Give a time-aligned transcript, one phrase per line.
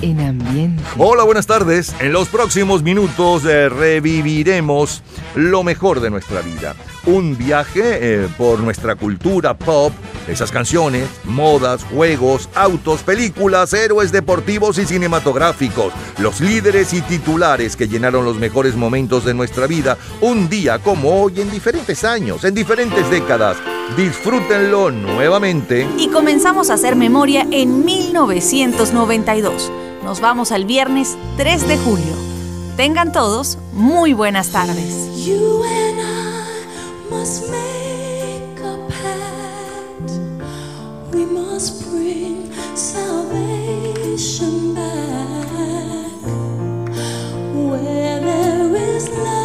[0.00, 0.82] En ambiente.
[0.96, 1.94] Hola, buenas tardes.
[2.00, 5.02] En los próximos minutos eh, reviviremos
[5.34, 6.74] lo mejor de nuestra vida.
[7.04, 9.92] Un viaje eh, por nuestra cultura pop,
[10.30, 17.88] esas canciones, modas, juegos, autos, películas, héroes deportivos y cinematográficos, los líderes y titulares que
[17.88, 22.54] llenaron los mejores momentos de nuestra vida, un día como hoy en diferentes años, en
[22.54, 23.56] diferentes décadas.
[23.96, 25.88] Disfrútenlo nuevamente.
[25.98, 29.70] Y comenzamos a hacer memoria en 1992.
[30.04, 32.14] Nos vamos al viernes 3 de julio.
[32.76, 34.94] Tengan todos muy buenas tardes.
[44.20, 46.20] ocean back
[47.54, 49.39] where there is love.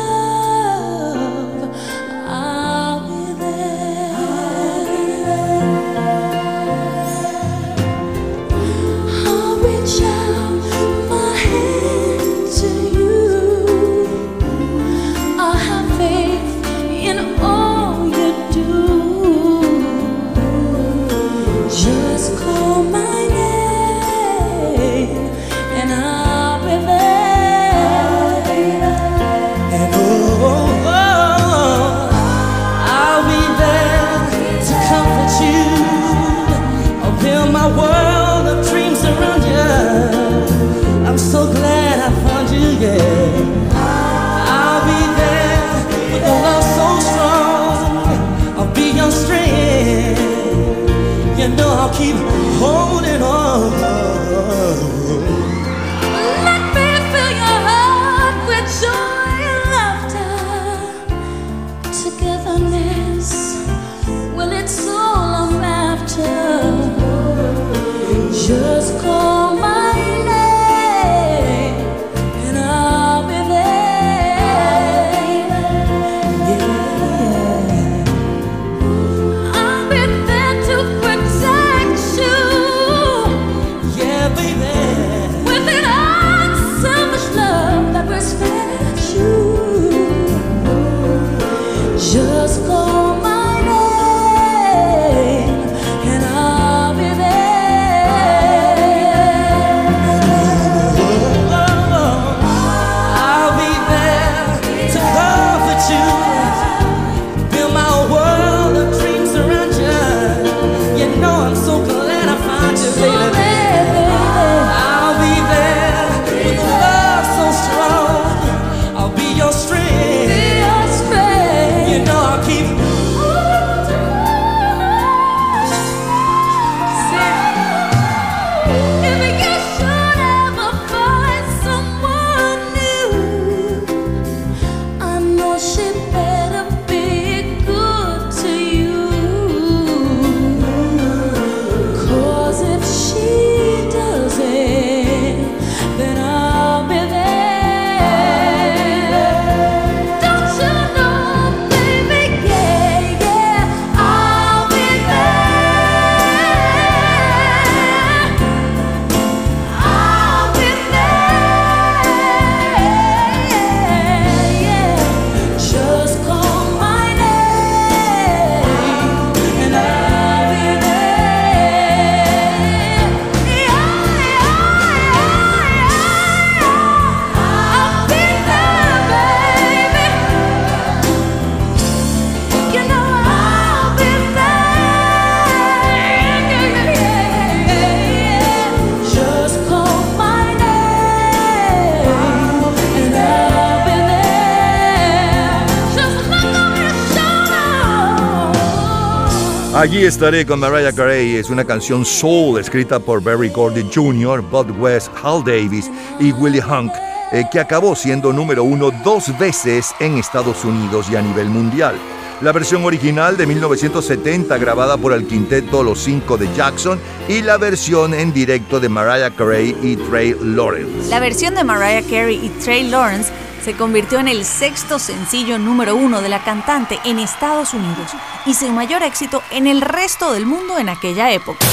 [199.86, 201.36] Allí estaré con Mariah Carey.
[201.36, 206.60] Es una canción soul escrita por Barry Gordy Jr., Bud West, Hal Davis y Willie
[206.60, 206.92] Hunk,
[207.32, 211.94] eh, que acabó siendo número uno dos veces en Estados Unidos y a nivel mundial.
[212.42, 217.00] La versión original de 1970 grabada por el quinteto Los Cinco de Jackson
[217.30, 221.12] y la versión en directo de Mariah Carey y Trey Lawrence.
[221.12, 223.32] La versión de Mariah Carey y Trey Lawrence
[223.66, 228.12] se convirtió en el sexto sencillo número uno de la cantante en Estados Unidos
[228.46, 231.66] y su mayor éxito en el resto del mundo en aquella época.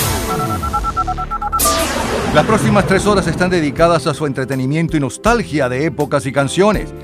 [2.34, 6.94] Las próximas tres horas están dedicadas a su entretenimiento y nostalgia de épocas y canciones.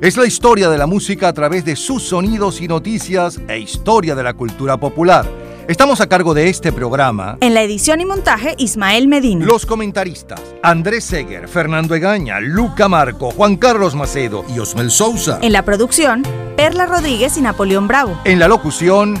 [0.00, 4.14] Es la historia de la música a través de sus sonidos y noticias e historia
[4.14, 5.26] de la cultura popular.
[5.68, 7.36] Estamos a cargo de este programa.
[7.42, 9.44] En la edición y montaje, Ismael Medina.
[9.44, 15.38] Los comentaristas, Andrés Seger, Fernando Egaña, Luca Marco, Juan Carlos Macedo y Osmel Sousa.
[15.42, 16.22] En la producción,
[16.56, 18.18] Perla Rodríguez y Napoleón Bravo.
[18.24, 19.20] En la locución,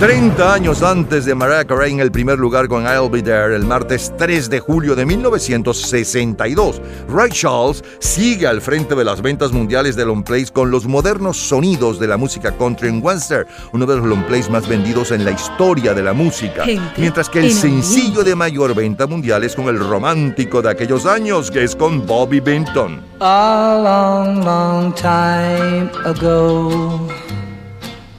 [0.00, 3.64] 30 años antes de Mariah Carey en el primer lugar con I'll Be There el
[3.64, 6.82] martes 3 de julio de 1962.
[7.08, 11.36] Ray Charles sigue al frente de las ventas mundiales de long plays con los modernos
[11.36, 15.24] sonidos de la música country en western, uno de los long plays más vendidos en
[15.24, 16.64] la historia de la música.
[16.96, 21.52] Mientras que el sencillo de mayor venta mundial es con el romántico de aquellos años,
[21.52, 23.00] que es con Bobby Benton.
[23.20, 27.23] A long, long time ago.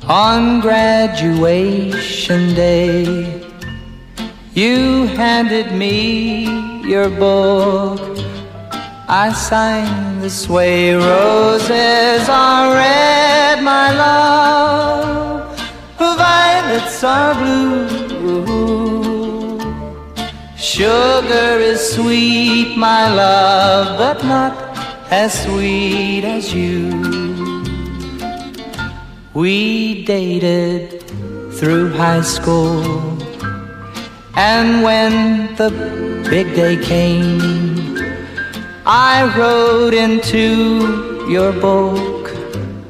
[0.07, 3.41] On graduation day,
[4.53, 6.45] you handed me
[6.87, 7.99] your book.
[9.09, 15.57] I signed this way roses are red, my love,
[15.97, 17.89] violets are blue.
[20.55, 24.53] Sugar is sweet, my love, but not
[25.09, 27.54] as sweet as you.
[29.35, 31.03] We dated
[31.51, 33.19] through high school,
[34.33, 35.71] and when the
[36.29, 37.97] big day came,
[38.85, 42.31] I wrote into your book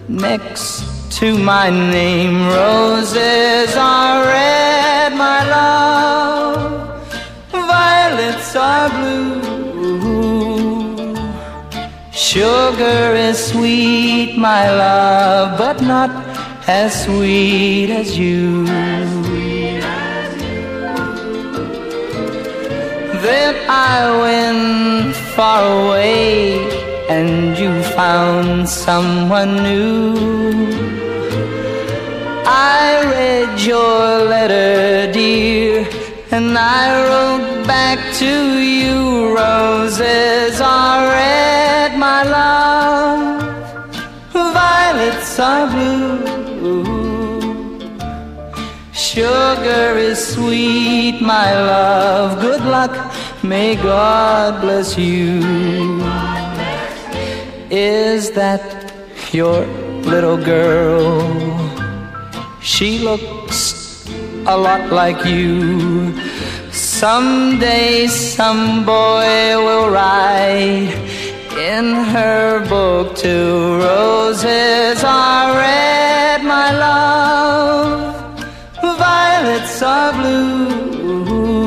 [0.07, 2.45] next to my name.
[2.49, 7.09] Roses are red, my love,
[7.49, 9.55] violets are blue.
[12.11, 16.24] Sugar is sweet, my love, but not
[16.67, 18.65] as sweet as you.
[23.25, 26.57] Then I went far away
[27.09, 30.15] and you found someone new.
[32.47, 35.87] I read your letter, dear,
[36.31, 39.35] and I wrote back to you.
[39.35, 41.14] Roses are
[49.15, 52.41] Sugar is sweet, my love.
[52.41, 53.15] Good luck,
[53.45, 55.39] may God bless you.
[57.71, 58.91] Is that
[59.31, 59.65] your
[60.03, 61.23] little girl?
[62.59, 64.05] She looks
[64.47, 66.11] a lot like you.
[66.73, 70.91] Someday some boy will write
[71.55, 77.44] in her book two roses are red, my love
[79.81, 81.65] are blue.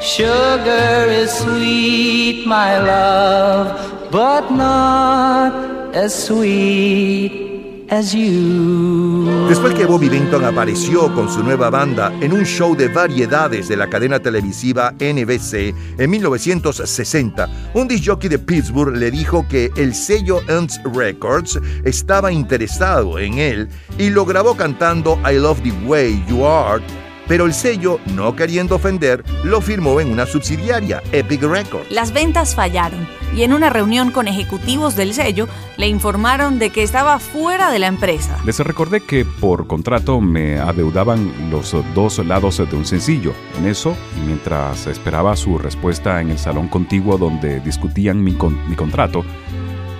[0.00, 7.45] Sugar is sweet, my love, but not as sweet
[7.88, 13.76] Después que Bobby Benton apareció con su nueva banda en un show de variedades de
[13.76, 20.40] la cadena televisiva NBC en 1960, un disc de Pittsburgh le dijo que el sello
[20.48, 26.44] Ernst Records estaba interesado en él y lo grabó cantando I Love the Way You
[26.44, 26.82] Are
[27.28, 31.90] pero el sello, no queriendo ofender, lo firmó en una subsidiaria, Epic Records.
[31.90, 36.82] Las ventas fallaron y en una reunión con ejecutivos del sello le informaron de que
[36.82, 38.38] estaba fuera de la empresa.
[38.44, 43.34] Les recordé que por contrato me adeudaban los dos lados de un sencillo.
[43.58, 48.36] En eso, y mientras esperaba su respuesta en el salón contiguo donde discutían mi,
[48.68, 49.24] mi contrato,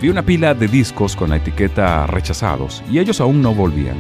[0.00, 3.97] vi una pila de discos con la etiqueta rechazados y ellos aún no volvían.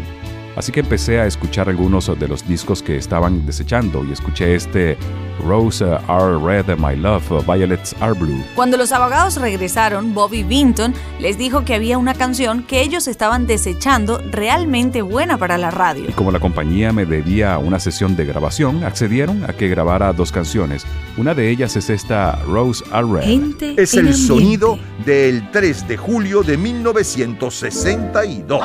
[0.56, 4.96] Así que empecé a escuchar algunos de los discos que estaban desechando y escuché este
[5.44, 8.42] Rose Are Red, My Love, Violets Are Blue.
[8.54, 13.46] Cuando los abogados regresaron, Bobby Vinton les dijo que había una canción que ellos estaban
[13.46, 16.08] desechando realmente buena para la radio.
[16.08, 20.32] Y como la compañía me debía una sesión de grabación, accedieron a que grabara dos
[20.32, 20.86] canciones.
[21.18, 23.78] Una de ellas es esta Rose Are Red.
[23.78, 28.64] es el sonido del 3 de julio de 1962.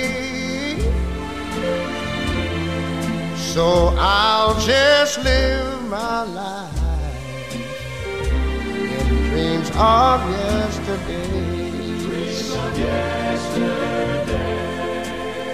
[3.53, 7.53] so I'll just live my life
[9.13, 11.51] in dreams of yesterday.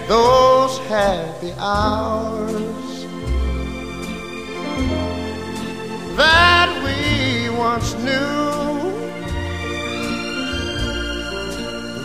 [0.07, 3.05] Those happy hours
[6.17, 8.93] that we once knew.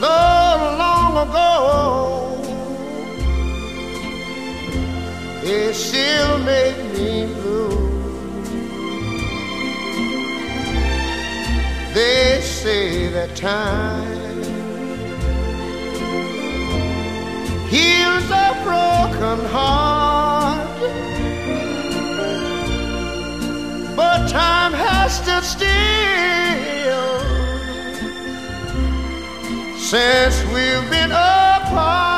[0.00, 2.31] Though long ago,
[5.44, 7.90] it still make me blue.
[11.94, 14.42] They say that time
[17.68, 20.68] heals a broken heart,
[23.96, 25.72] but time has stood still
[29.76, 32.11] since we've been apart.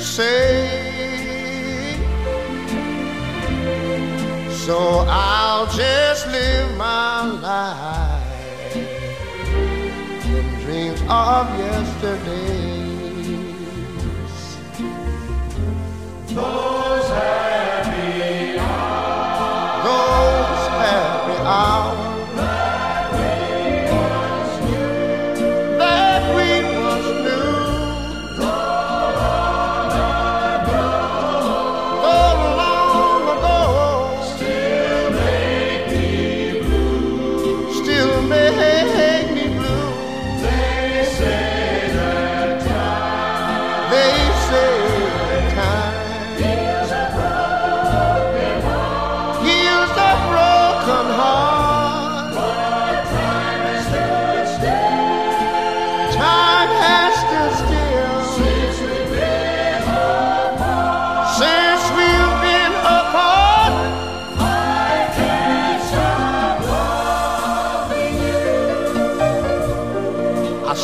[0.00, 1.96] Say.
[4.50, 12.80] So I'll just live my life in dreams of yesterdays.
[16.28, 17.10] Those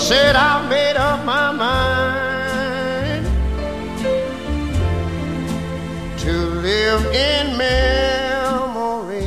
[0.07, 3.27] said I made up my mind
[6.21, 6.33] to
[6.63, 9.27] live in memories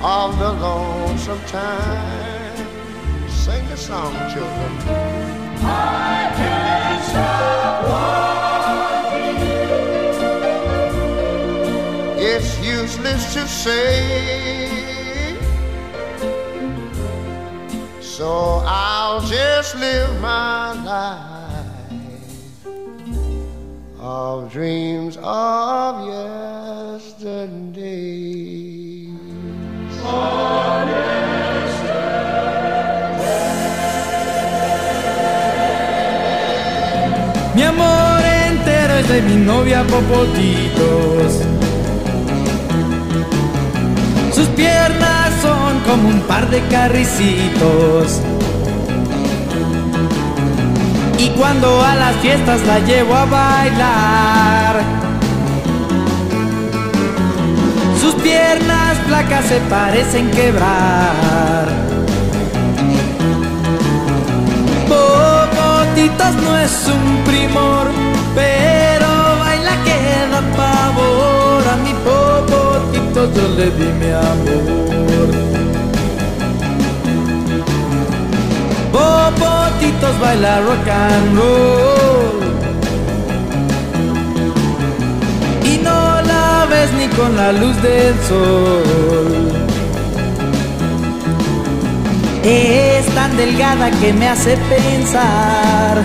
[0.00, 2.56] of the lonesome time.
[3.28, 4.72] Sing the song, children.
[5.60, 7.84] I can't stop
[12.16, 12.24] you.
[12.32, 14.75] It's useless to say.
[19.18, 22.66] I'll just live my life
[23.98, 26.04] of dreams of.
[37.54, 41.40] Mi amor entero es de mi novia Popotitos.
[44.34, 48.20] Sus piernas son como un par de carricitos.
[51.36, 54.82] Cuando a las fiestas la llevo a bailar,
[58.00, 61.68] sus piernas flacas se parecen quebrar.
[64.88, 67.88] Popotitos no es un primor,
[68.34, 69.08] pero
[69.40, 69.98] baila que
[70.30, 71.62] da pavor.
[71.72, 75.46] A mi Popotitos yo le di mi amor.
[79.76, 82.40] Popotitos baila rock and roll.
[85.64, 89.52] Y no la ves ni con la luz del sol.
[92.42, 96.04] Es tan delgada que me hace pensar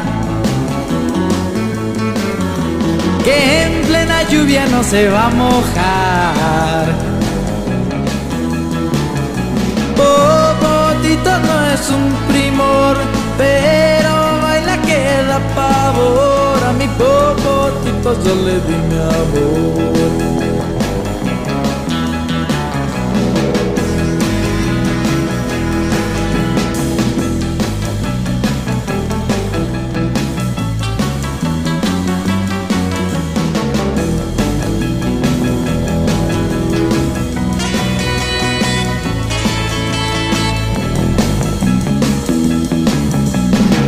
[3.24, 7.12] que en plena lluvia no se va a mojar.
[11.48, 12.98] No es un primor,
[13.42, 16.60] pero baila que da pavor.
[16.70, 20.51] A mi popotito yo le di mi amor.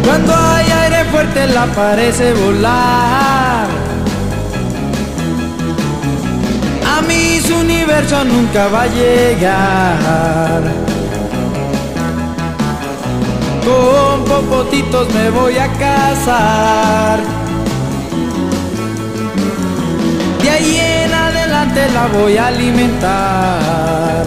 [0.03, 3.67] Cuando hay aire fuerte la parece volar.
[6.95, 10.61] A mí su universo nunca va a llegar.
[13.65, 17.19] Con popotitos me voy a casar.
[20.41, 24.25] De ahí en adelante la voy a alimentar.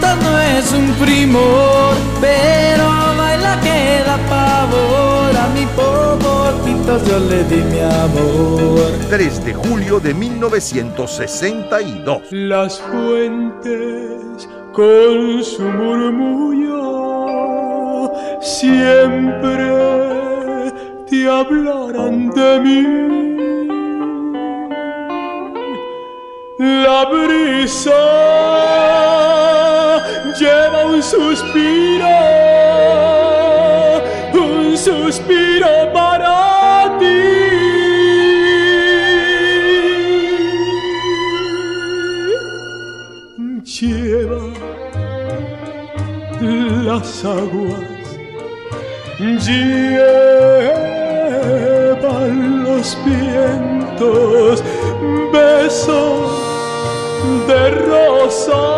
[0.00, 2.88] No es un primor, pero
[3.18, 5.36] baila que da pavor.
[5.36, 8.90] A mi popotito yo le di mi amor.
[9.10, 12.22] 3 de julio de 1962.
[12.30, 16.66] Las fuentes con su murmullo
[18.40, 19.74] siempre
[21.08, 23.35] te hablarán de mí.
[26.58, 27.90] La brisa
[30.38, 32.08] lleva un suspiro,
[34.32, 37.20] un suspiro para ti.
[43.62, 44.42] Lleva
[46.40, 48.18] las aguas,
[49.20, 49.84] llevan
[52.64, 54.64] los vientos,
[55.30, 56.35] besos
[57.46, 58.70] de rosas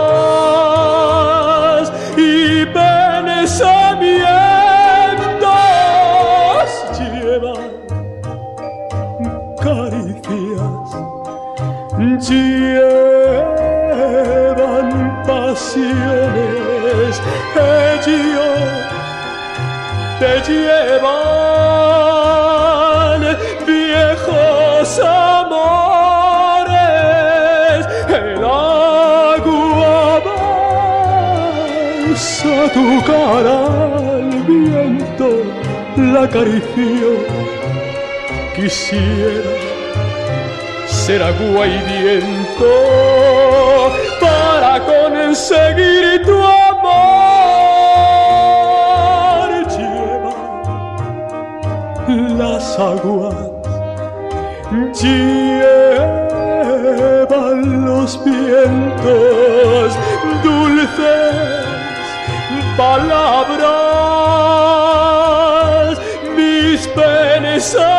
[2.16, 4.28] y pensamientos
[6.98, 7.70] llevan
[9.62, 10.88] caricias,
[12.29, 13.29] llevan
[15.27, 17.14] pasiones,
[18.05, 18.59] ellos
[20.18, 21.38] te llevan
[32.38, 35.29] besa tu cara al viento,
[35.96, 37.09] la acarició,
[38.55, 39.51] quisiera
[40.87, 42.72] ser agua y viento
[44.20, 47.09] para conseguir tu amor.
[49.77, 50.35] Lleva
[52.38, 53.37] las aguas,
[55.03, 55.88] llevan
[57.85, 59.88] los vientos,
[60.42, 61.58] dulces
[62.78, 63.68] palabras,
[66.36, 67.98] mis pensamientos.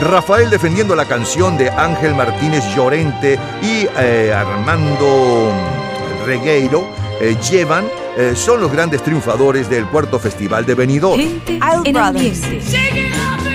[0.00, 5.52] Rafael defendiendo la canción de Ángel Martínez Llorente y eh, Armando
[6.26, 6.84] Regueiro
[7.20, 7.84] eh, llevan
[8.16, 11.20] eh, son los grandes triunfadores del cuarto festival de Benidorm.
[11.20, 12.42] Gente Isle en Brothers.
[12.44, 13.53] ambiente.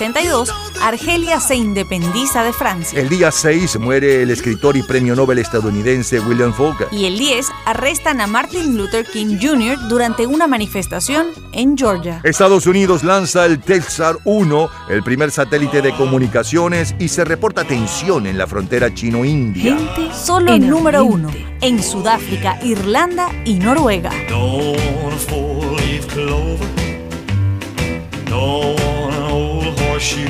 [0.00, 0.52] 1962,
[0.82, 2.98] Argelia se independiza de Francia.
[2.98, 6.88] El día 6 muere el escritor y premio Nobel estadounidense William Faulkner.
[6.90, 9.78] Y el 10 arrestan a Martin Luther King Jr.
[9.88, 12.20] durante una manifestación en Georgia.
[12.24, 18.26] Estados Unidos lanza el Telsar 1, el primer satélite de comunicaciones, y se reporta tensión
[18.26, 19.76] en la frontera chino-india.
[19.76, 21.30] Gente solo en el número 1
[21.60, 24.10] en Sudáfrica, Irlanda y Noruega.
[24.28, 24.74] No,
[29.94, 30.26] horseshoe.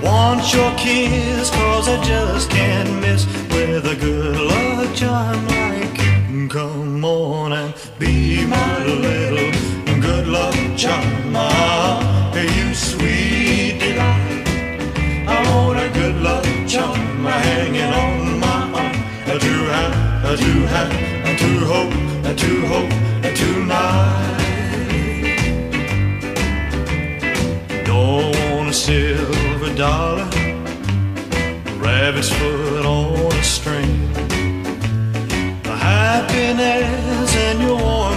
[0.00, 5.98] Want your kiss, cause I just can't miss with a good luck charm like
[6.30, 6.48] you.
[6.48, 9.50] Come on and be my little
[10.00, 11.34] good luck charm.
[11.34, 14.46] Ah, you sweet delight.
[15.26, 18.94] I want a good luck charm hanging on my arm.
[19.44, 20.92] To have, to have,
[21.40, 22.90] to hope, to hope,
[23.36, 24.43] tonight.
[29.76, 30.24] dollar,
[31.78, 34.12] rabbit's foot on a string.
[35.62, 38.13] The happiness in your warmth.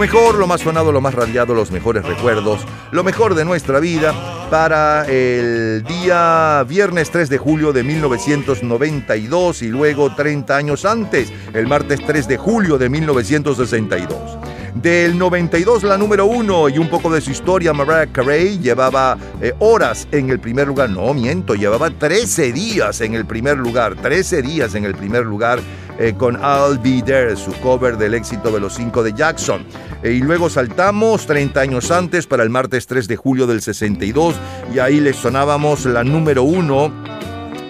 [0.00, 2.60] Mejor, lo más sonado, lo más radiado, los mejores recuerdos,
[2.90, 4.14] lo mejor de nuestra vida
[4.50, 11.66] para el día viernes 3 de julio de 1992 y luego 30 años antes, el
[11.66, 14.38] martes 3 de julio de 1962.
[14.74, 19.52] Del 92 la número uno y un poco de su historia, Mariah Carey llevaba eh,
[19.58, 24.40] horas en el primer lugar, no miento, llevaba 13 días en el primer lugar, 13
[24.40, 25.60] días en el primer lugar
[26.00, 29.66] eh, con I'll Be There, su cover del éxito de los cinco de Jackson.
[30.02, 34.34] Eh, y luego saltamos 30 años antes para el martes 3 de julio del 62
[34.74, 36.90] y ahí le sonábamos la número uno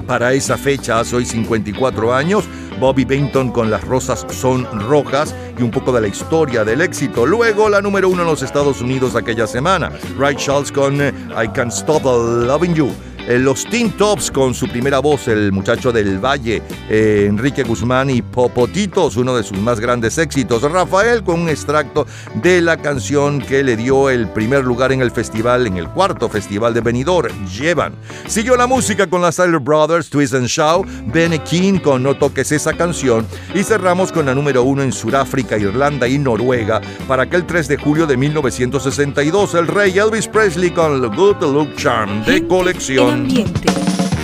[0.06, 2.44] para esa fecha, hace hoy 54 años,
[2.78, 7.26] Bobby Benton con Las Rosas Son Rojas y un poco de la historia del éxito.
[7.26, 11.48] Luego la número uno en los Estados Unidos aquella semana, Ray Charles con eh, I
[11.48, 13.09] Can't Stop Loving You.
[13.30, 18.10] Eh, Los Teen Tops con su primera voz, el muchacho del Valle, eh, Enrique Guzmán
[18.10, 20.62] y Popotitos, uno de sus más grandes éxitos.
[20.62, 22.08] Rafael con un extracto
[22.42, 26.28] de la canción que le dio el primer lugar en el festival, en el cuarto
[26.28, 27.92] festival de Benidorm, Llevan.
[28.26, 32.50] Siguió la música con las Tyler Brothers, Twist and Shout, Benny King con No toques
[32.50, 37.46] esa canción y cerramos con la número uno en Sudáfrica, Irlanda y Noruega para aquel
[37.46, 42.44] 3 de julio de 1962, el rey Elvis Presley con The Good Look Charm de
[42.48, 43.19] colección.
[43.20, 43.68] Ambiente.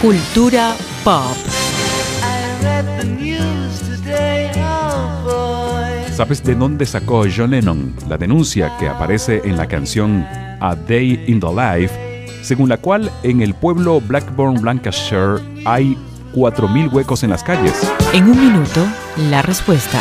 [0.00, 1.36] Cultura pop.
[6.12, 10.26] ¿Sabes de dónde sacó John Lennon la denuncia que aparece en la canción
[10.60, 15.96] A Day in the Life, según la cual en el pueblo Blackburn, Lancashire, hay
[16.34, 17.74] 4.000 huecos en las calles?
[18.14, 18.86] En un minuto,
[19.30, 20.00] la respuesta.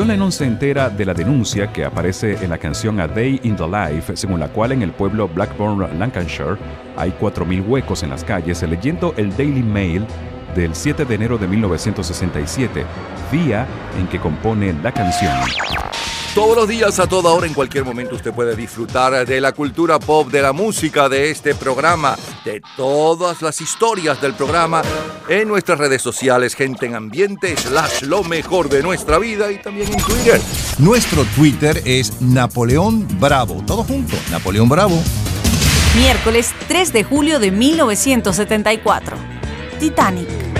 [0.00, 3.54] John Lennon se entera de la denuncia que aparece en la canción A Day in
[3.54, 6.56] the Life, según la cual en el pueblo Blackburn, Lancashire,
[6.96, 10.06] hay 4.000 huecos en las calles, leyendo el Daily Mail
[10.56, 12.86] del 7 de enero de 1967,
[13.30, 13.66] día
[13.98, 15.36] en que compone la canción.
[16.34, 19.98] Todos los días, a toda hora, en cualquier momento, usted puede disfrutar de la cultura
[19.98, 24.80] pop, de la música, de este programa, de todas las historias del programa
[25.28, 29.92] en nuestras redes sociales, gente en ambiente, slash lo mejor de nuestra vida y también
[29.92, 30.40] en Twitter.
[30.78, 33.64] Nuestro Twitter es Napoleón Bravo.
[33.66, 35.02] Todo junto, Napoleón Bravo.
[35.96, 39.16] Miércoles 3 de julio de 1974.
[39.80, 40.59] Titanic.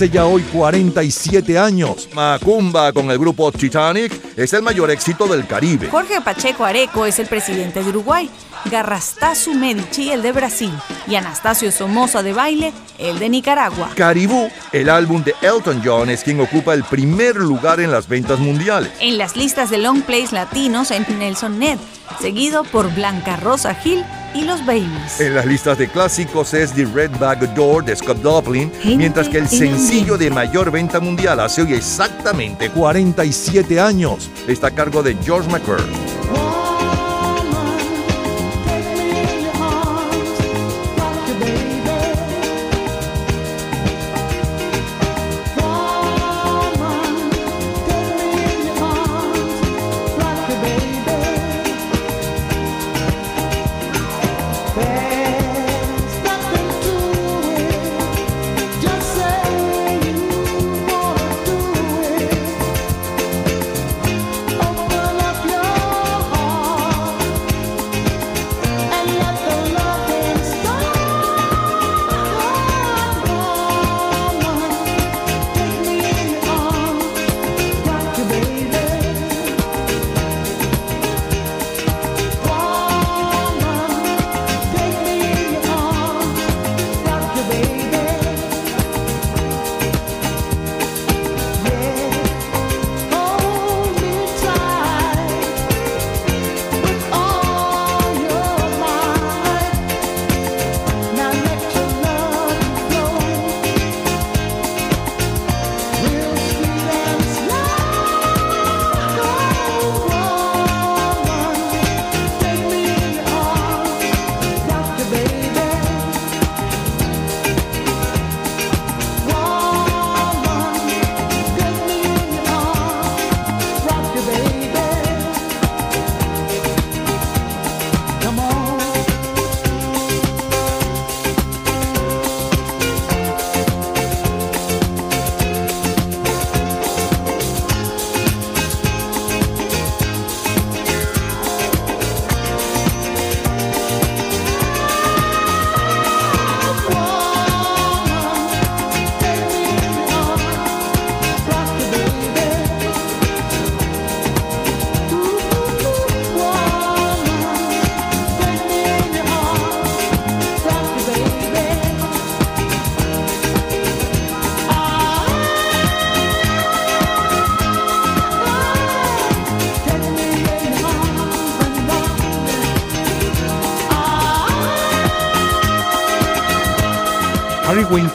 [0.00, 5.46] Hace ya hoy 47 años, Macumba con el grupo Titanic es el mayor éxito del
[5.46, 5.88] Caribe.
[5.88, 8.30] Jorge Pacheco Areco es el presidente de Uruguay,
[8.70, 10.72] Garrastazu Medici el de Brasil
[11.06, 13.90] y Anastasio Somoza de Baile el de Nicaragua.
[13.94, 18.38] Caribú, el álbum de Elton John, es quien ocupa el primer lugar en las ventas
[18.38, 18.90] mundiales.
[19.00, 21.78] En las listas de long plays latinos en Nelson Net,
[22.22, 24.02] seguido por Blanca Rosa Gil
[24.34, 25.20] y los Babies.
[25.20, 29.38] En las listas de clásicos es The Red Bag Door de Scott Joplin, mientras que
[29.38, 35.02] el en sencillo de mayor venta mundial hace hoy exactamente 47 años está a cargo
[35.02, 36.39] de George McCurry.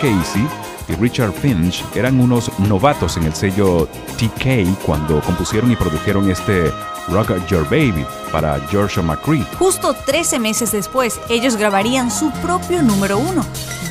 [0.05, 0.47] Casey
[0.87, 3.87] y Richard Finch eran unos novatos en el sello
[4.17, 6.71] TK cuando compusieron y produjeron este
[7.07, 9.43] Rock Your Baby para George McCree.
[9.57, 13.43] Justo 13 meses después, ellos grabarían su propio número uno,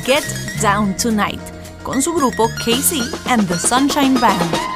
[0.05, 0.23] Get
[0.61, 1.41] Down Tonight,
[1.83, 4.74] con su grupo Casey and the Sunshine Band.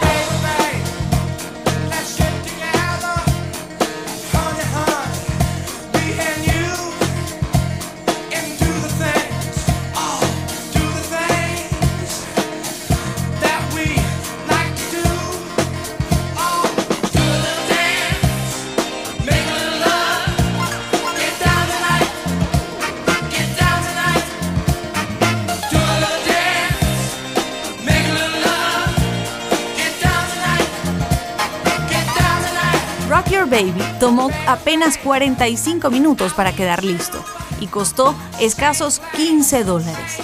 [34.19, 37.23] Tomó apenas 45 minutos para quedar listo
[37.61, 40.17] y costó escasos 15 dólares.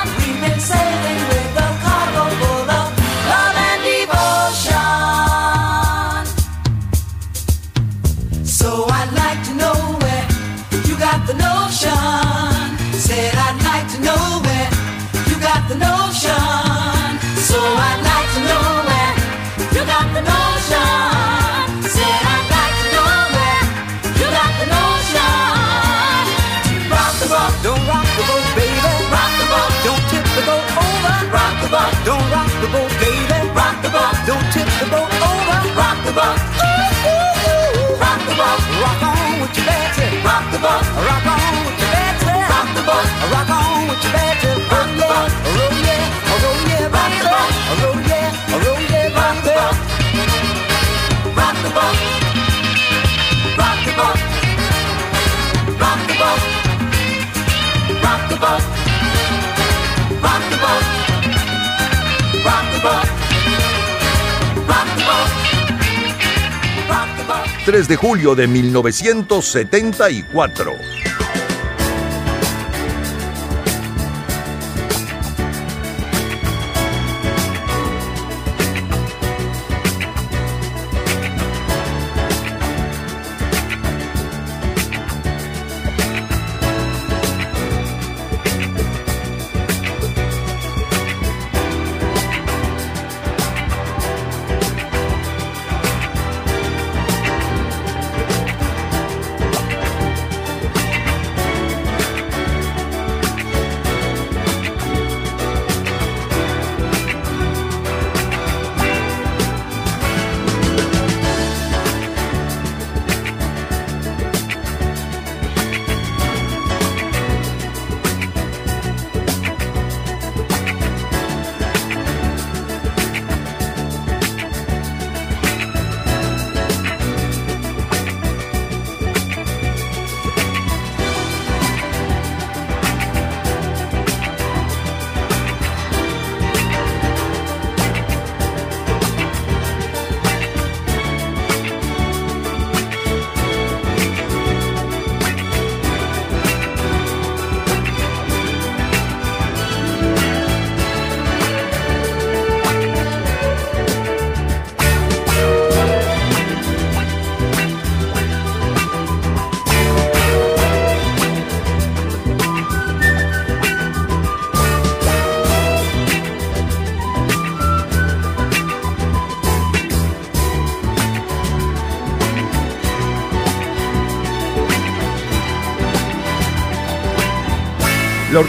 [34.81, 35.61] The boat oh, over.
[35.77, 38.01] Rock the boat, ooh, ooh, ooh.
[38.01, 40.09] rock the boat, rock on with your bad tip.
[40.25, 42.49] Rock the boat, rock on with your bad tip.
[42.49, 44.57] Rock the boat, rock on with your bad tip.
[44.73, 46.01] Rock the boat, roll yeah,
[46.41, 47.51] roll yeah, rock the boat,
[47.81, 49.77] roll yeah, roll yeah, rock the boat.
[51.37, 51.97] Rock the boat,
[53.61, 54.17] rock the boat,
[55.77, 56.41] rock the boat,
[58.01, 58.63] rock the boat,
[67.65, 71.20] 3 de julio de 1974.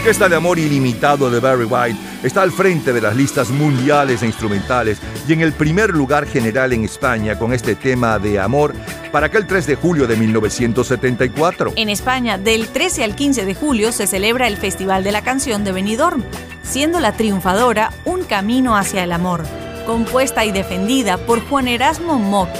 [0.03, 4.25] Orquesta de Amor Ilimitado de Barry White está al frente de las listas mundiales e
[4.25, 8.75] instrumentales y en el primer lugar general en España con este tema de amor
[9.13, 11.71] para aquel 3 de julio de 1974.
[11.77, 15.63] En España, del 13 al 15 de julio se celebra el Festival de la Canción
[15.63, 16.21] de Benidorm,
[16.63, 19.45] siendo la triunfadora Un Camino hacia el Amor,
[19.85, 22.59] compuesta y defendida por Juan Erasmo Mocky.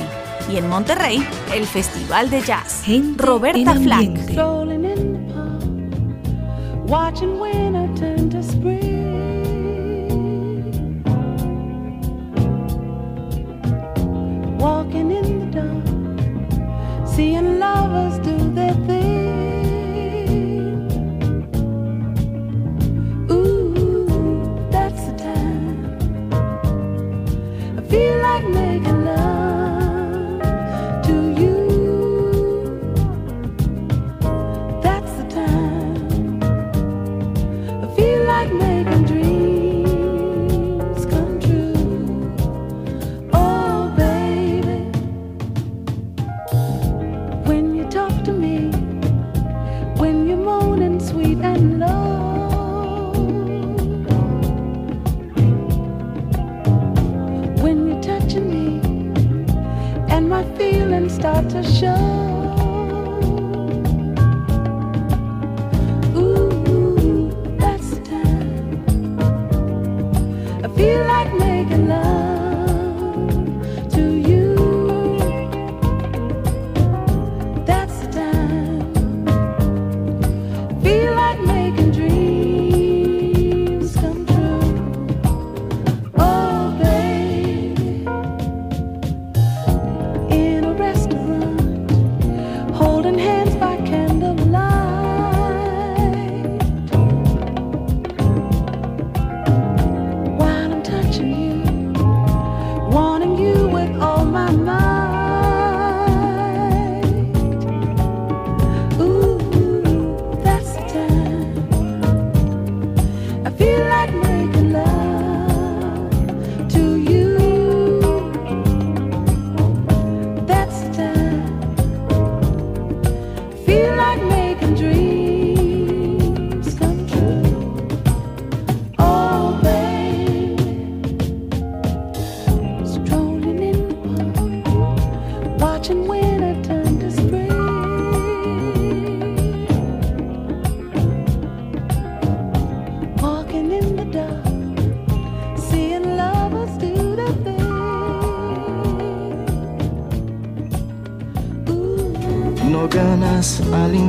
[0.50, 2.84] Y en Monterrey, el Festival de Jazz.
[3.18, 4.93] Roberta Flack.
[6.94, 7.83] watching when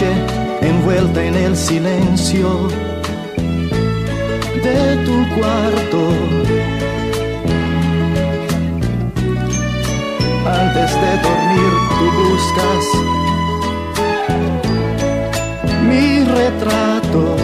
[0.00, 2.68] Envuelta en el silencio
[4.62, 6.00] de tu cuarto.
[10.46, 12.84] Antes de dormir tú buscas
[15.88, 17.36] mi retrato.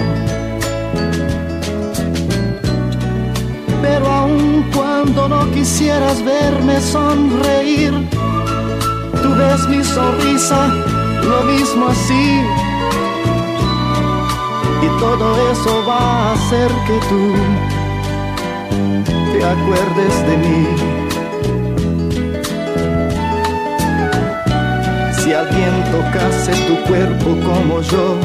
[3.83, 7.93] Pero aun cuando no quisieras verme sonreír,
[9.23, 10.84] tú ves mi sonrisa
[11.25, 12.41] lo mismo así.
[14.83, 17.33] Y todo eso va a hacer que tú
[19.33, 20.67] te acuerdes de mí.
[25.19, 28.19] Si alguien tocase tu cuerpo como yo,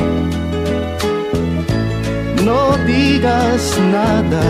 [2.43, 4.43] no digas nada.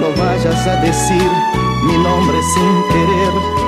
[0.00, 1.30] No vayas a decir
[1.86, 3.67] mi nombre sin querer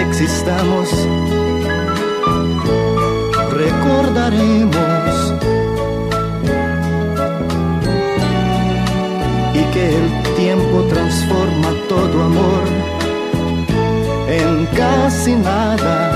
[0.00, 0.88] existamos,
[3.50, 5.34] recordaremos
[9.54, 12.64] y que el tiempo transforma todo amor
[14.28, 16.12] en casi nada.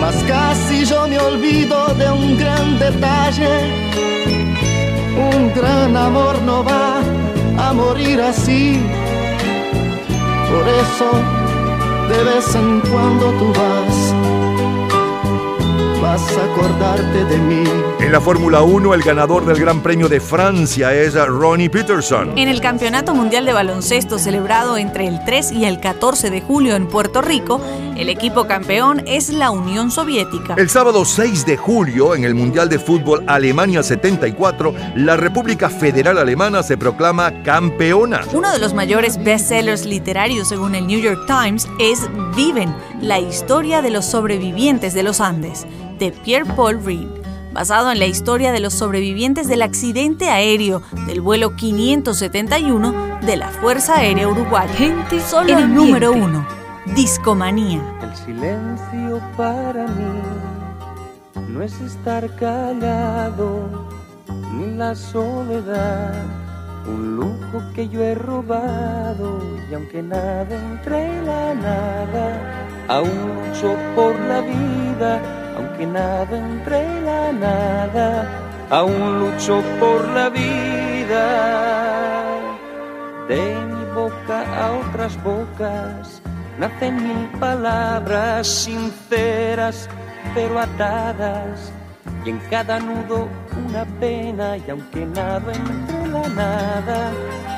[0.00, 3.54] Mas casi yo me olvido de un gran detalle.
[5.32, 7.00] Un gran amor no va
[7.58, 8.80] a morir así.
[10.52, 11.10] Por eso
[12.10, 14.14] de vez en cuando tú vas,
[16.02, 17.64] vas a acordarte de mí.
[18.00, 22.36] En la Fórmula 1, el ganador del Gran Premio de Francia es Ronnie Peterson.
[22.36, 26.76] En el Campeonato Mundial de Baloncesto celebrado entre el 3 y el 14 de julio
[26.76, 27.60] en Puerto Rico,
[28.02, 30.56] el equipo campeón es la Unión Soviética.
[30.58, 36.18] El sábado 6 de julio, en el Mundial de Fútbol Alemania 74, la República Federal
[36.18, 38.22] Alemana se proclama campeona.
[38.32, 42.00] Uno de los mayores bestsellers literarios según el New York Times es
[42.34, 45.64] Viven, la historia de los sobrevivientes de los Andes,
[46.00, 47.06] de Pierre Paul Reed
[47.52, 53.48] basado en la historia de los sobrevivientes del accidente aéreo del vuelo 571 de la
[53.48, 54.72] Fuerza Aérea Uruguaya.
[54.72, 55.84] Gente Solo en el ambiente.
[55.84, 56.46] número uno.
[56.94, 57.91] Discomanía.
[58.12, 60.20] El silencio para mí.
[61.48, 63.86] No es estar callado,
[64.52, 66.12] ni la soledad,
[66.86, 69.40] un lujo que yo he robado,
[69.70, 75.18] y aunque nada entre la nada, aún lucho por la vida,
[75.56, 78.28] aunque nada entre la nada,
[78.68, 81.24] aún lucho por la vida.
[83.26, 86.21] De mi boca a otras bocas
[86.58, 89.88] nacen mil palabras sinceras
[90.34, 91.72] pero atadas
[92.24, 93.28] y en cada nudo
[93.68, 97.10] una pena y aunque nado entre la nada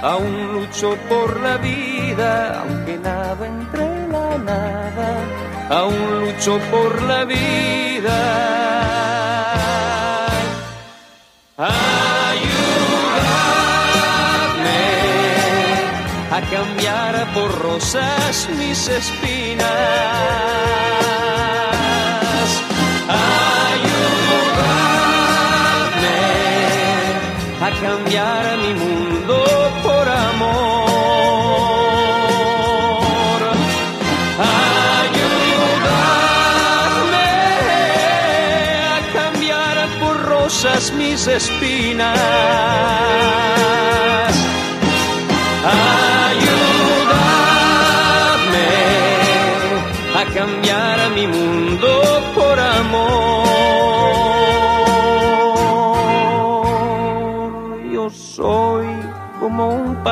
[0.02, 8.54] aún lucho por la vida aunque nado entre la nada aún lucho por la vida.
[11.56, 11.93] Ayúdame
[16.36, 20.34] a cambiar por rosas mis espinas
[23.08, 24.14] ayúdame
[27.60, 29.36] a cambiar mi mundo
[29.82, 30.64] por amor.
[35.04, 35.70] Ayúdame
[38.96, 42.18] a cambiar por rosas mis espinas.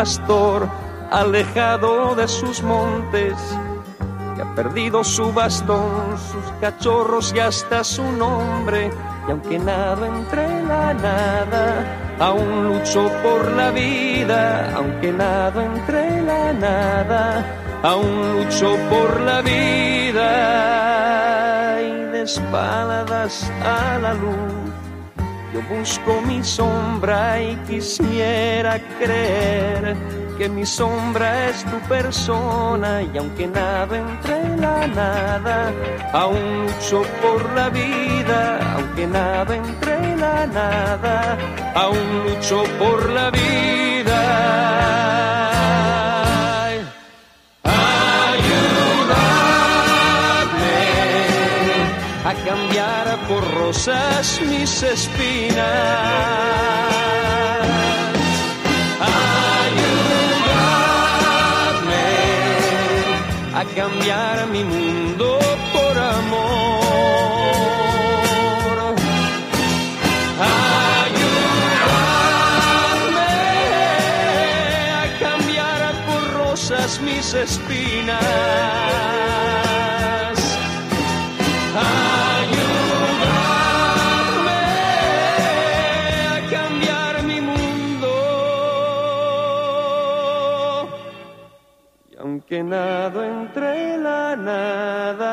[0.03, 0.67] Pastor
[1.13, 3.37] alejado de sus montes
[4.35, 8.91] que ha perdido su bastón, sus cachorros y hasta su nombre.
[9.29, 14.75] Y aunque nada entre la nada, aún lucho por la vida.
[14.75, 17.47] Aunque nada entre la nada,
[17.85, 20.27] aún lucho por la vida.
[21.81, 24.62] Y de espaldas a la luz,
[25.53, 29.97] yo busco mi sombra y quisiera creer
[30.39, 35.73] que mi sombra es tu persona y aunque nada entre la nada,
[36.13, 41.37] aún lucho por la vida, aunque nada entre la nada,
[41.75, 44.21] aún lucho por la vida.
[47.65, 48.73] Ayúdame
[52.25, 52.72] a cambiar
[53.33, 55.57] por rosas mis espinas.
[59.63, 60.49] Ayúdame
[63.55, 65.39] a cambiar mi mundo
[65.73, 66.43] por amor.
[71.01, 71.43] Ayúdame
[75.03, 78.33] a cambiar por rosas mis espinas.
[92.53, 95.31] Aunque nado entre la nada.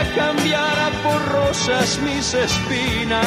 [0.00, 3.24] A cambiar por rosas mis espinas.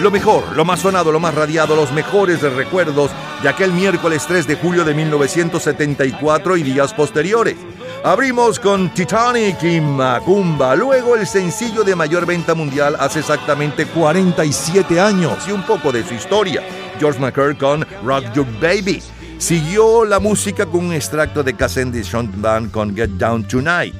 [0.00, 3.10] Lo mejor, lo más sonado, lo más radiado, los mejores recuerdos
[3.42, 7.58] de aquel miércoles 3 de julio de 1974 y días posteriores.
[8.02, 14.98] Abrimos con Titanic y Macumba, luego el sencillo de mayor venta mundial hace exactamente 47
[14.98, 16.62] años y un poco de su historia.
[16.98, 19.02] George McCurry con Rock Your Baby.
[19.36, 23.94] Siguió la música con un extracto de Cassandra Shunt Band con Get Down Tonight.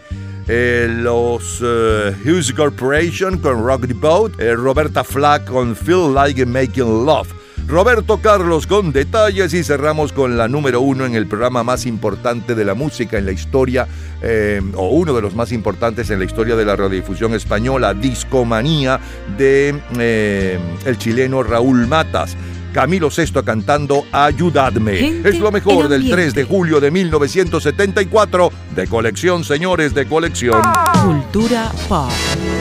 [0.48, 6.44] Eh, los eh, Hughes Corporation con Rock the Boat, eh, Roberta Flack con Feel Like
[6.46, 7.28] Making Love,
[7.70, 12.56] Roberto Carlos con detalles y cerramos con la número uno en el programa más importante
[12.56, 13.86] de la música en la historia,
[14.22, 18.98] eh, o uno de los más importantes en la historia de la radiodifusión española, Discomanía
[19.38, 22.36] de eh, el chileno Raúl Matas.
[22.72, 24.96] Camilo Sesto cantando Ayudadme.
[24.96, 26.40] Gente es lo mejor del 3 ambiente.
[26.40, 30.60] de julio de 1974 de colección, señores, de colección.
[31.04, 32.10] Cultura pop.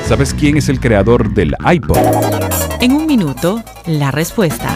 [0.07, 1.97] ¿Sabes quién es el creador del iPod?
[2.79, 4.75] En un minuto, la respuesta.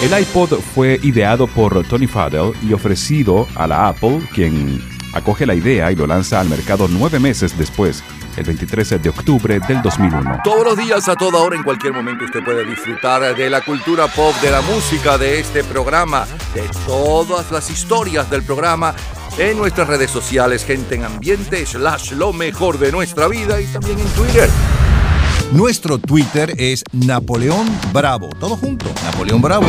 [0.00, 4.80] El iPod fue ideado por Tony Fadell y ofrecido a la Apple, quien
[5.12, 8.04] acoge la idea y lo lanza al mercado nueve meses después,
[8.36, 10.42] el 23 de octubre del 2001.
[10.44, 14.06] Todos los días, a toda hora, en cualquier momento, usted puede disfrutar de la cultura
[14.06, 18.94] pop, de la música, de este programa, de todas las historias del programa
[19.36, 23.98] en nuestras redes sociales, gente en ambiente, slash lo mejor de nuestra vida y también
[23.98, 24.48] en Twitter.
[25.52, 28.28] Nuestro Twitter es Napoleón Bravo.
[28.38, 29.64] Todo junto, Napoleón Bravo.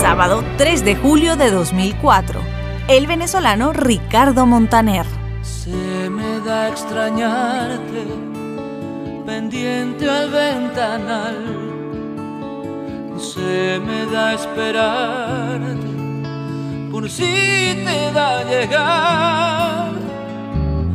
[0.00, 2.40] Sábado 3 de julio de 2004.
[2.88, 5.04] El venezolano Ricardo Montaner.
[5.42, 8.06] Se me da extrañarte,
[9.26, 11.36] pendiente al ventanal.
[13.18, 15.86] Se me da esperarte,
[16.90, 19.92] por si te da llegar.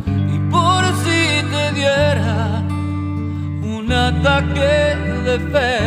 [0.07, 2.62] Y por si te diera
[3.85, 5.79] un ataque de fe.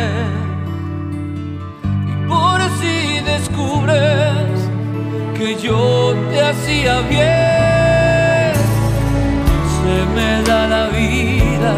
[2.11, 4.53] Y por si descubres
[5.37, 8.53] que yo te hacía bien,
[9.75, 11.73] se me da la vida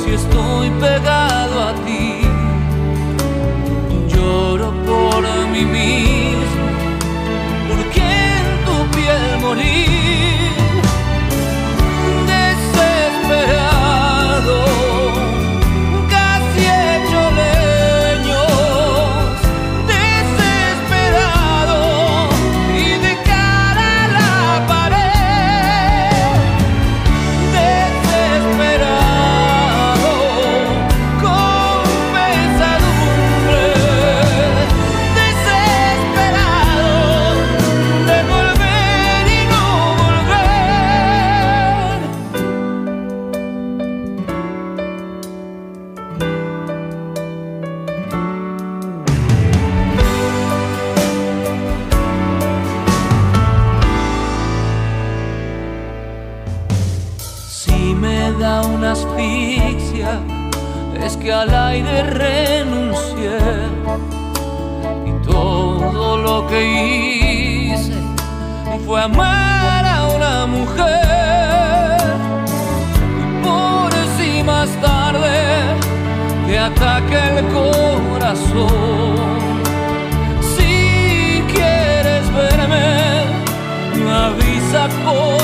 [0.00, 2.22] si estoy pegado a ti.
[4.08, 5.22] Lloro por
[5.52, 6.66] mí mismo,
[7.68, 8.00] porque
[8.38, 9.97] en tu piel morí.
[61.30, 63.38] Al aire renuncié.
[65.06, 67.92] Y todo lo que hice
[68.86, 71.98] fue amar a una mujer.
[73.20, 75.38] Y por si más tarde
[76.46, 79.16] te ataque el corazón.
[80.56, 82.88] Si quieres verme,
[84.10, 85.37] avisa por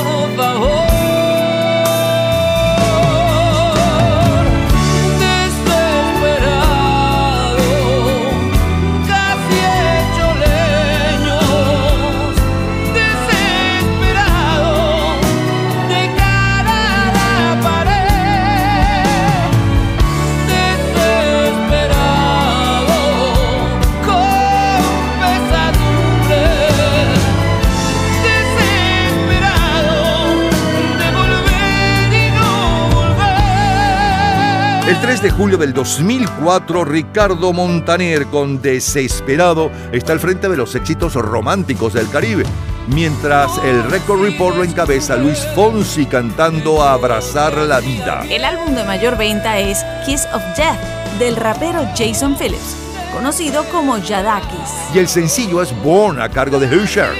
[35.15, 41.13] 3 de julio del 2004, Ricardo Montaner, con Desesperado, está al frente de los éxitos
[41.13, 42.43] románticos del Caribe.
[42.89, 48.25] Mientras el Record Report lo encabeza Luis Fonsi cantando Abrazar la Vida.
[48.29, 50.81] El álbum de mayor venta es Kiss of Death
[51.17, 52.75] del rapero Jason Phillips,
[53.13, 54.93] conocido como Yadakis.
[54.93, 57.13] Y el sencillo es Born a cargo de Usher.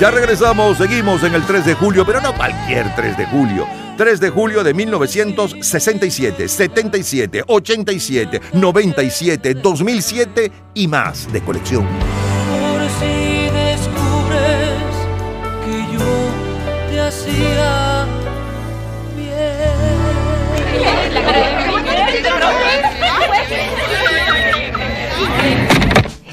[0.00, 3.66] Ya regresamos, seguimos en el 3 de julio, pero no cualquier 3 de julio.
[3.96, 11.86] 3 de julio de 1967, 77, 87, 97, 2007 y más de colección.
[11.86, 14.82] Por si descubres
[15.64, 17.83] que yo te hacía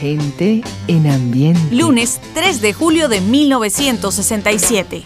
[0.01, 1.59] Gente en ambiente.
[1.69, 5.03] Lunes 3 de julio de 1967.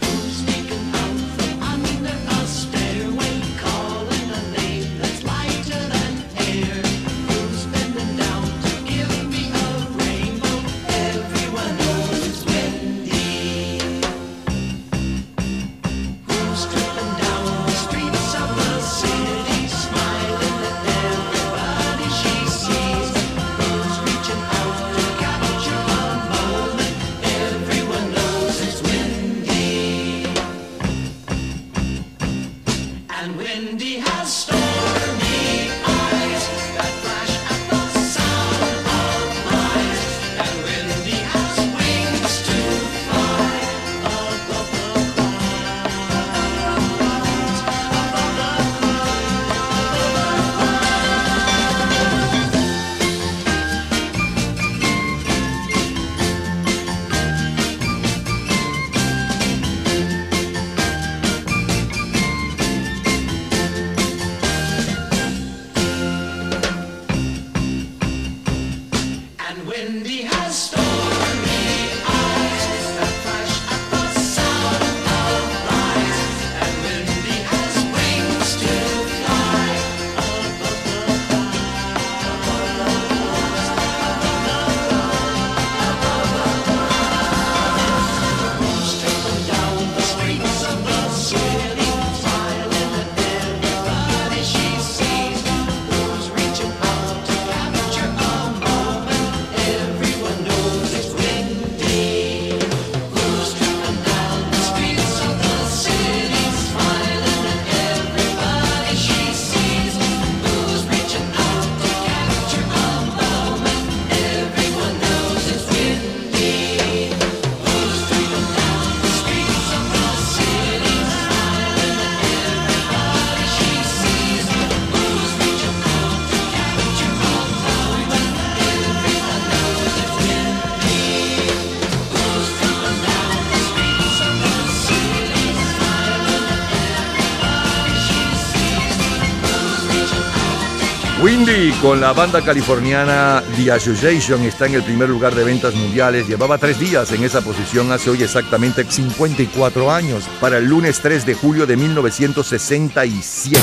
[141.56, 146.28] Windy con la banda californiana The Association está en el primer lugar de ventas mundiales.
[146.28, 151.26] Llevaba tres días en esa posición hace hoy exactamente 54 años, para el lunes 3
[151.26, 153.60] de julio de 1967.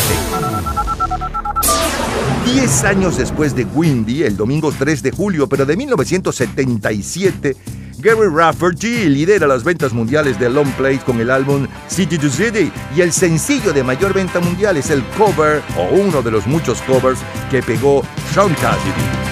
[2.47, 7.57] Diez años después de Windy, el domingo 3 de julio, pero de 1977,
[8.03, 12.73] Gary Rafferty lidera las ventas mundiales de long play con el álbum City to City
[12.97, 16.83] y el sencillo de mayor venta mundial es el cover o uno de los muchos
[16.83, 18.03] covers que pegó
[18.35, 19.23] Sean Cassidy.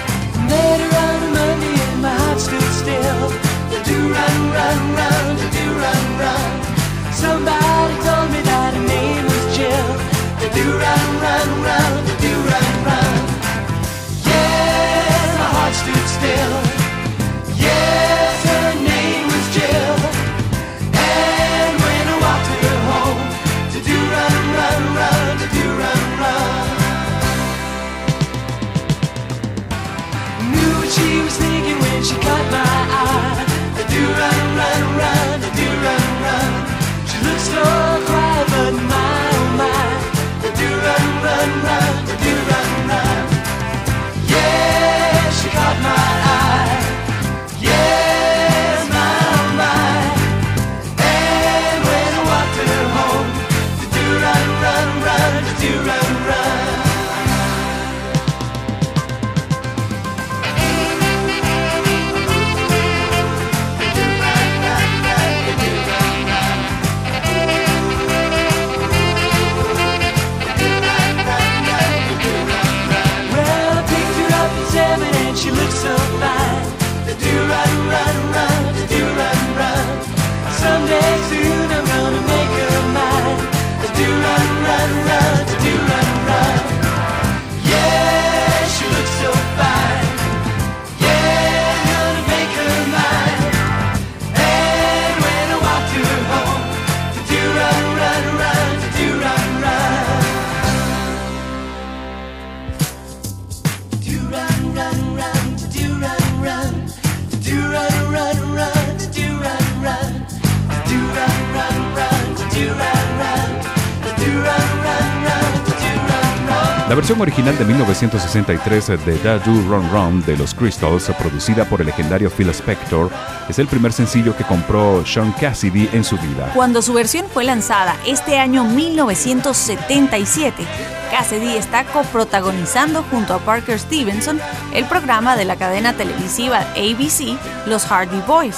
[116.91, 121.79] La versión original de 1963 de Da Do Run Run de los Crystals, producida por
[121.79, 123.09] el legendario Phil Spector,
[123.47, 126.51] es el primer sencillo que compró Sean Cassidy en su vida.
[126.53, 130.65] Cuando su versión fue lanzada este año 1977,
[131.11, 134.41] Cassidy está coprotagonizando junto a Parker Stevenson
[134.73, 137.37] el programa de la cadena televisiva ABC,
[137.67, 138.57] Los Hardy Boys.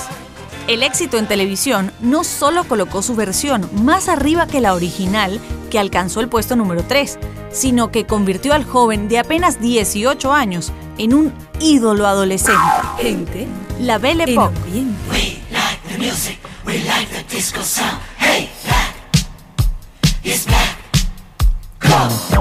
[0.65, 5.77] El éxito en televisión no solo colocó su versión más arriba que la original, que
[5.77, 7.19] alcanzó el puesto número 3,
[7.53, 12.59] sino que convirtió al joven de apenas 18 años en un ídolo adolescente.
[12.97, 13.47] Gente,
[13.79, 14.53] la Belle Époque.
[15.89, 17.99] The music, we like the disco sound.
[18.17, 18.95] Hey, back,
[20.23, 20.79] it's back.
[22.09, 22.37] Si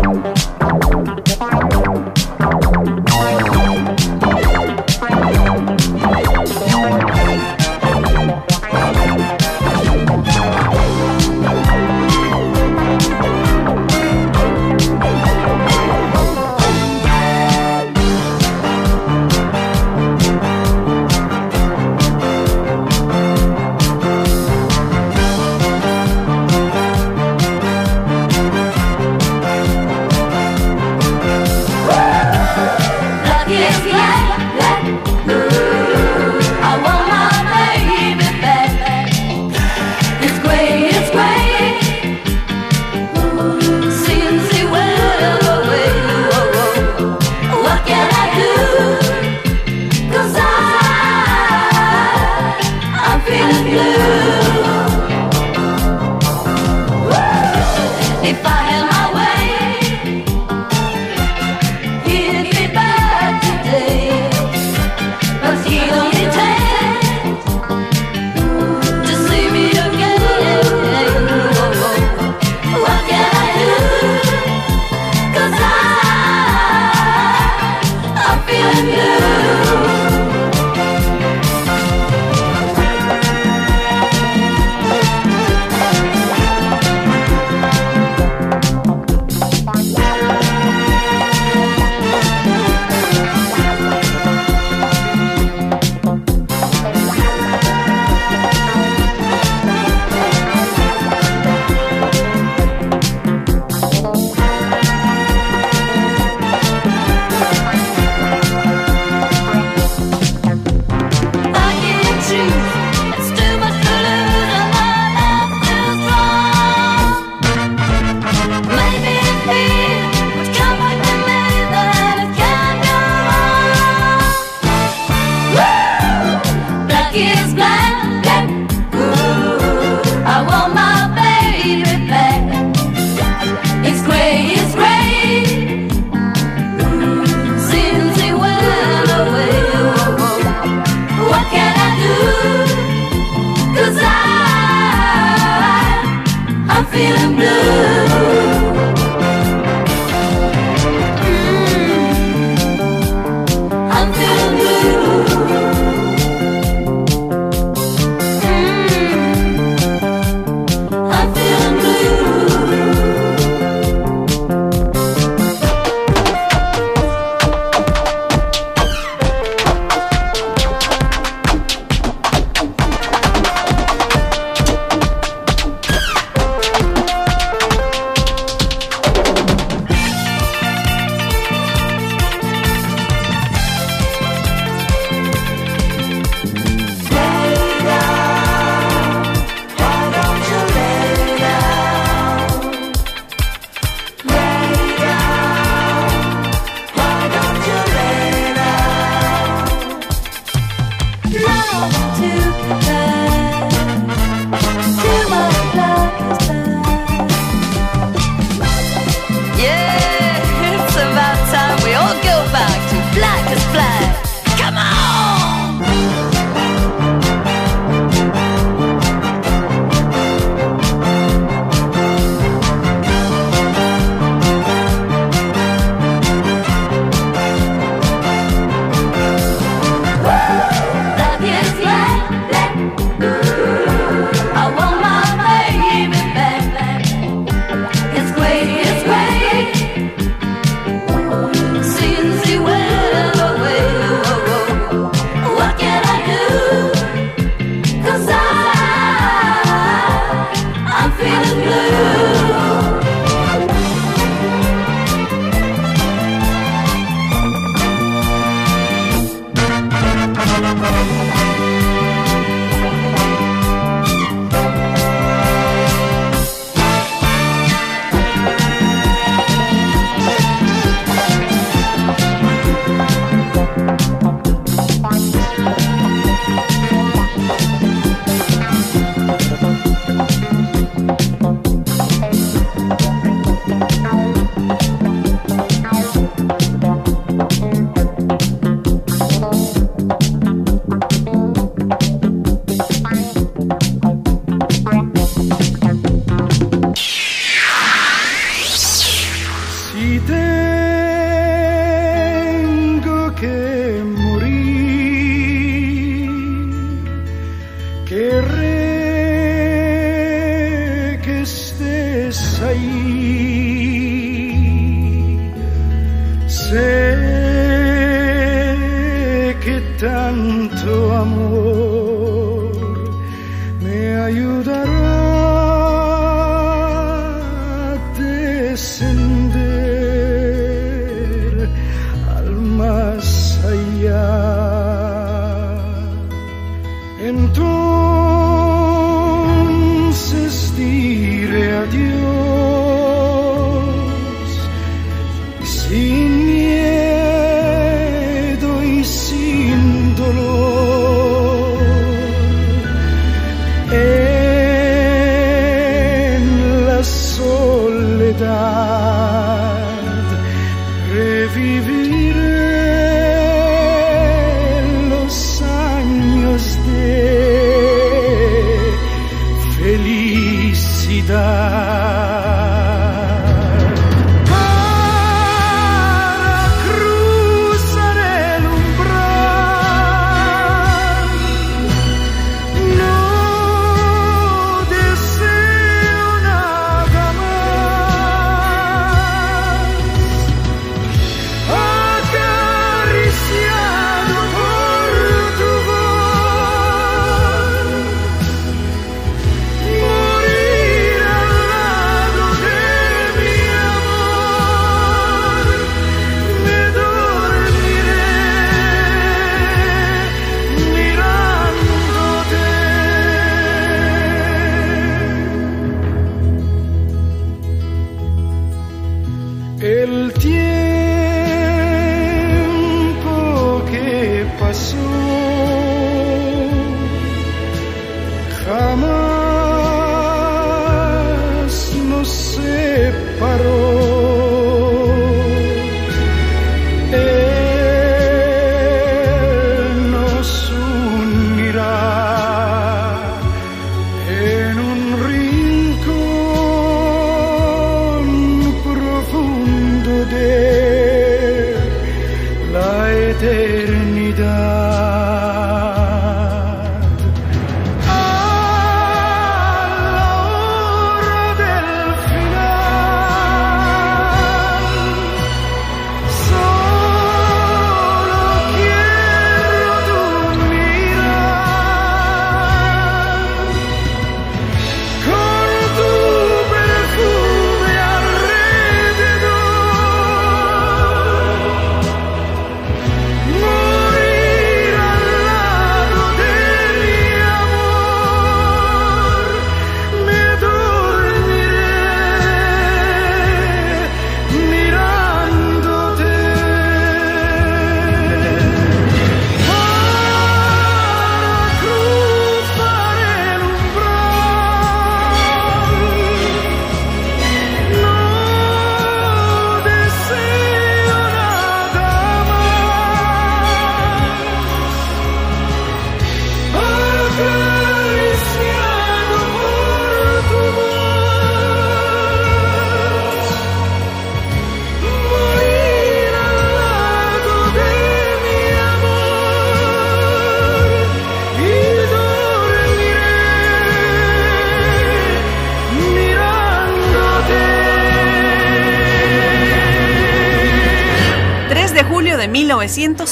[33.63, 34.22] Yes, yes.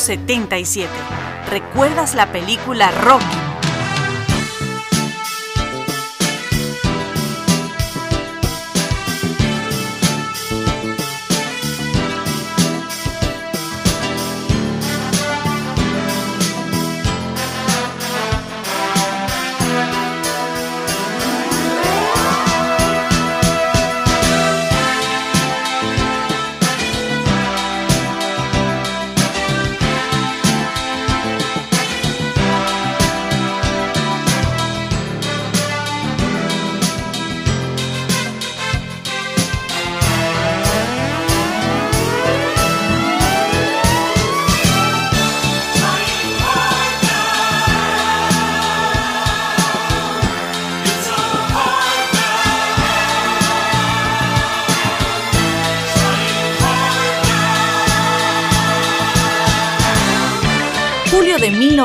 [0.09, 0.89] 1977.
[1.51, 3.50] ¿Recuerdas la película Rocky?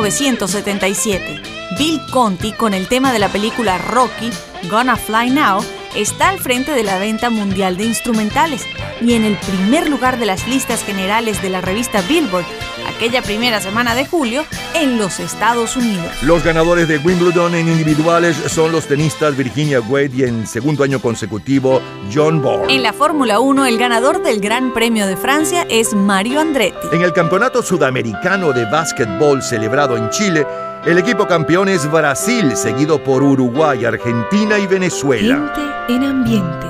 [0.06, 1.42] 1977.
[1.80, 4.30] Bill Conti, con el tema de la película Rocky,
[4.70, 5.66] Gonna Fly Now,
[5.96, 8.66] está al frente de la venta mundial de instrumentales
[9.02, 12.46] y en el primer lugar de las listas generales de la revista Billboard
[12.88, 14.46] aquella primera semana de julio
[14.76, 16.12] en los Estados Unidos.
[16.24, 21.00] Los ganadores de Wimbledon en individuales son los tenistas Virginia Wade y en segundo año
[21.00, 21.82] consecutivo
[22.14, 22.74] John Bourne.
[22.74, 26.88] En la Fórmula 1 el ganador del Gran Premio de Francia es Mario Andretti.
[26.92, 30.46] En el Campeonato Sudamericano de Básquetbol celebrado en Chile,
[30.86, 35.52] el equipo campeón es Brasil, seguido por Uruguay, Argentina y Venezuela.
[35.56, 36.65] Gente en ambiente.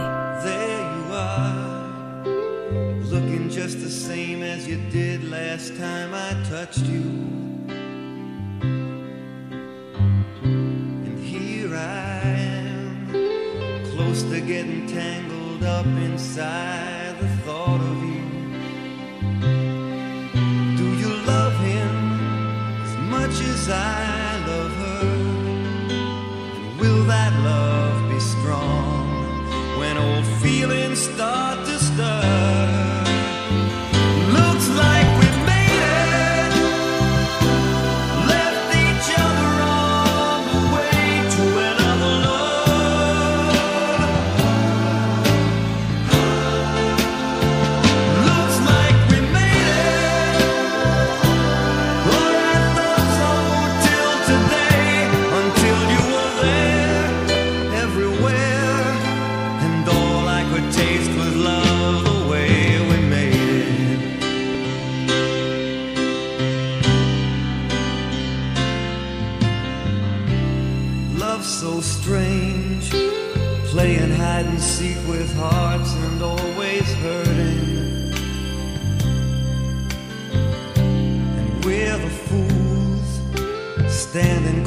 [14.15, 18.34] Close to getting tangled up inside the thought of you.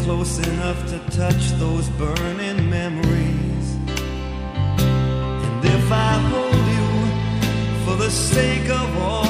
[0.09, 3.66] Close enough to touch those burning memories.
[5.44, 9.27] And if I hold you for the sake of all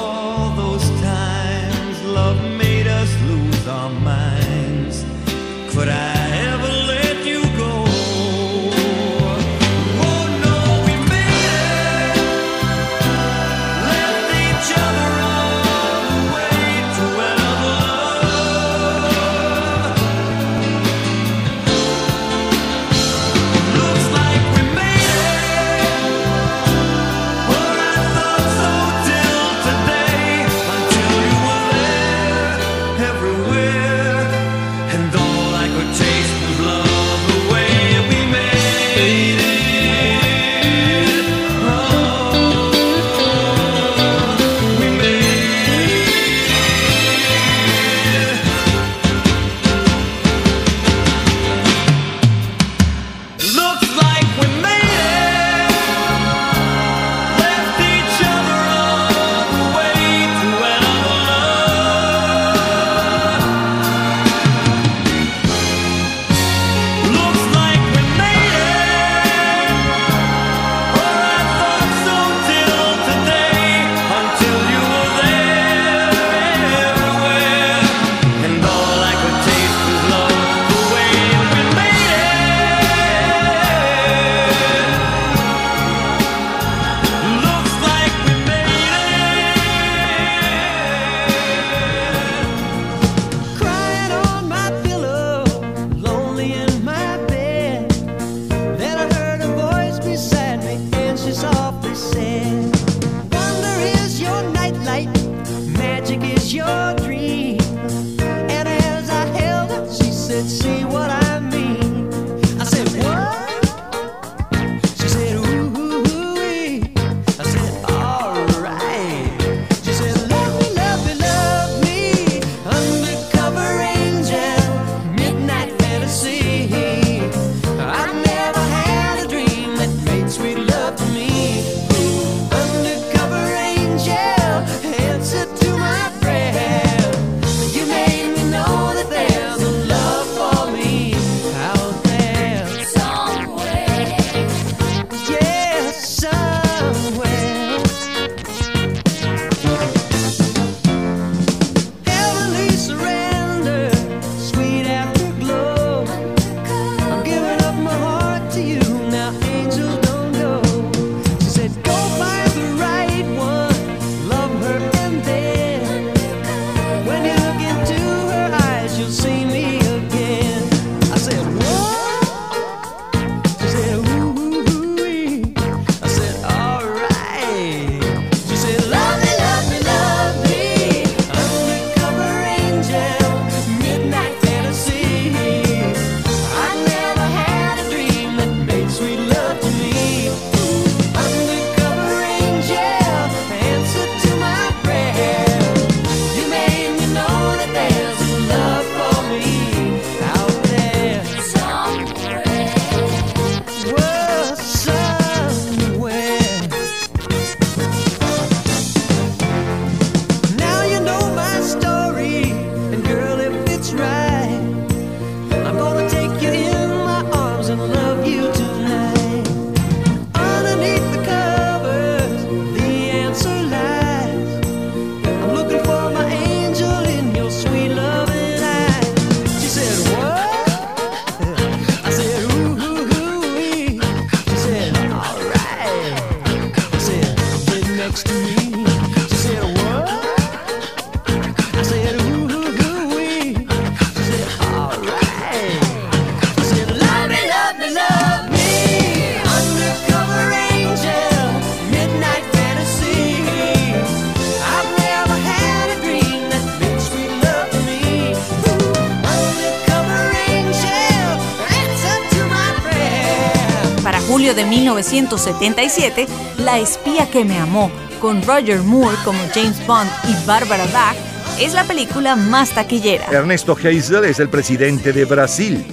[264.99, 266.27] 1977,
[266.59, 271.16] La espía que me amó, con Roger Moore como James Bond y Barbara Bach,
[271.61, 273.27] es la película más taquillera.
[273.31, 275.85] Ernesto Geisel es el presidente de Brasil.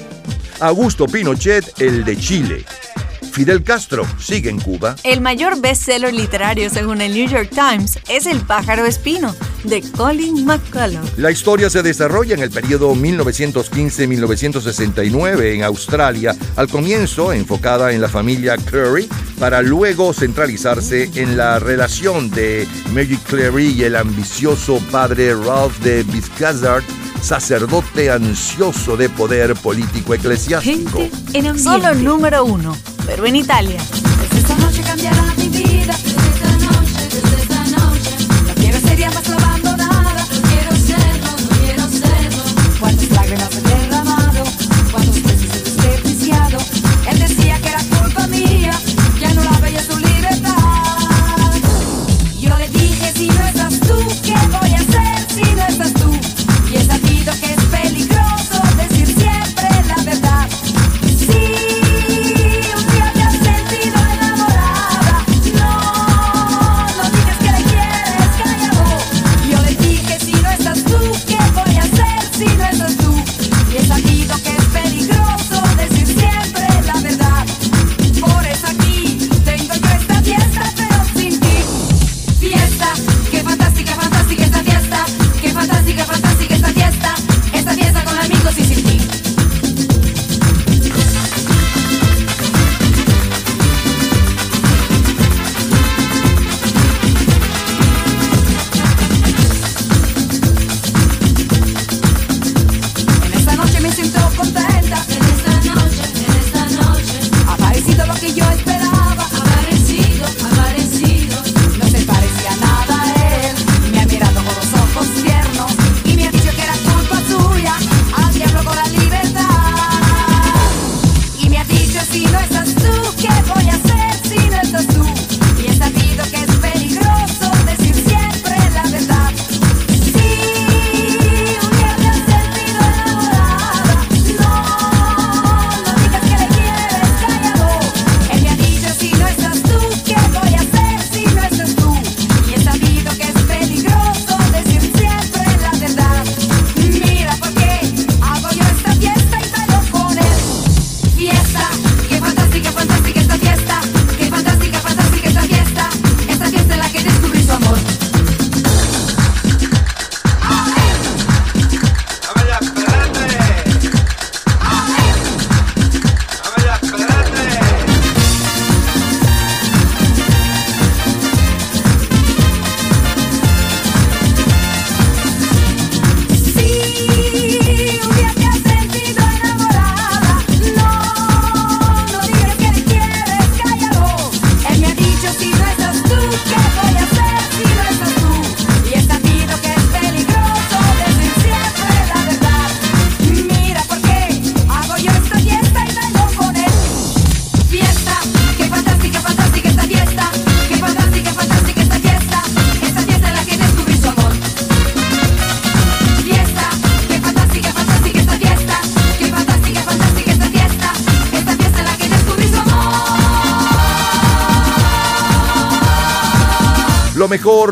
[0.60, 2.66] Augusto Pinochet, el de Chile.
[3.32, 4.96] Fidel Castro sigue en Cuba.
[5.04, 9.36] El mayor bestseller literario según el New York Times es El pájaro espino,
[9.66, 11.18] de Colin McCullough.
[11.18, 18.10] La historia se desarrolla en el periodo 1915-1969 en Australia, al comienzo enfocada en la
[18.10, 19.08] familia Clary,
[19.40, 26.04] para luego centralizarse en la relación de Mary Clary y el ambicioso padre Ralph de
[26.04, 26.84] Biscazard,
[27.22, 31.08] sacerdote ansioso de poder político eclesiástico.
[31.58, 33.82] Solo número uno, pero en Italia.
[34.38, 35.35] Esta noche cambiará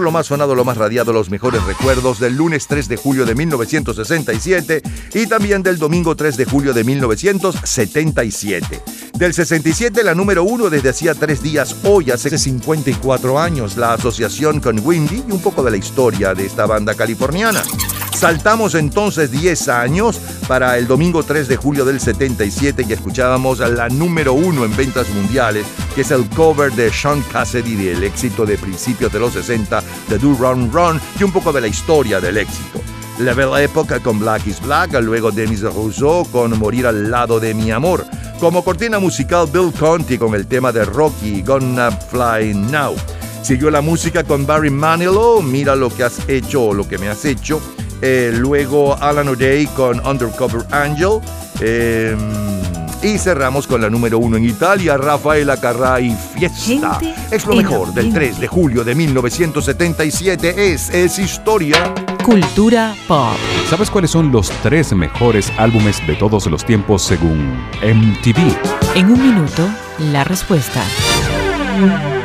[0.03, 3.35] Lo más sonado, lo más radiado, los mejores recuerdos del lunes 3 de julio de
[3.35, 4.81] 1967
[5.13, 8.81] y también del domingo 3 de julio de 1977.
[9.13, 14.59] Del 67, la número uno desde hacía tres días, hoy hace 54 años, la asociación
[14.59, 17.63] con Windy y un poco de la historia de esta banda californiana.
[18.13, 23.89] Saltamos entonces 10 años para el domingo 3 de julio del 77 y escuchábamos la
[23.89, 28.57] número uno en ventas mundiales, que es el cover de Sean Cassidy del éxito de
[28.57, 32.38] principios de los 60 de Do Run Run y un poco de la historia del
[32.38, 32.82] éxito.
[33.20, 37.53] La Belle Época con Black is Black, luego Denis Rousseau con Morir al lado de
[37.53, 38.06] mi amor.
[38.40, 42.95] Como cortina musical Bill Conti con el tema de Rocky, Gonna Fly Now.
[43.44, 47.10] Siguió la música con Barry Manilow, Mira lo que has hecho o lo que me
[47.10, 47.61] has hecho.
[48.02, 51.20] Eh, luego Alan O'Day con Undercover Angel.
[51.61, 52.18] Eh,
[53.03, 56.99] y cerramos con la número uno en Italia, Rafaela Carrà y Fiesta.
[56.99, 58.27] Gente es lo mejor del ambiente.
[58.27, 60.73] 3 de julio de 1977.
[60.73, 61.93] Es, es historia.
[62.23, 63.35] Cultura pop.
[63.69, 68.95] ¿Sabes cuáles son los tres mejores álbumes de todos los tiempos según MTV?
[68.95, 69.67] En un minuto,
[69.99, 70.81] la respuesta.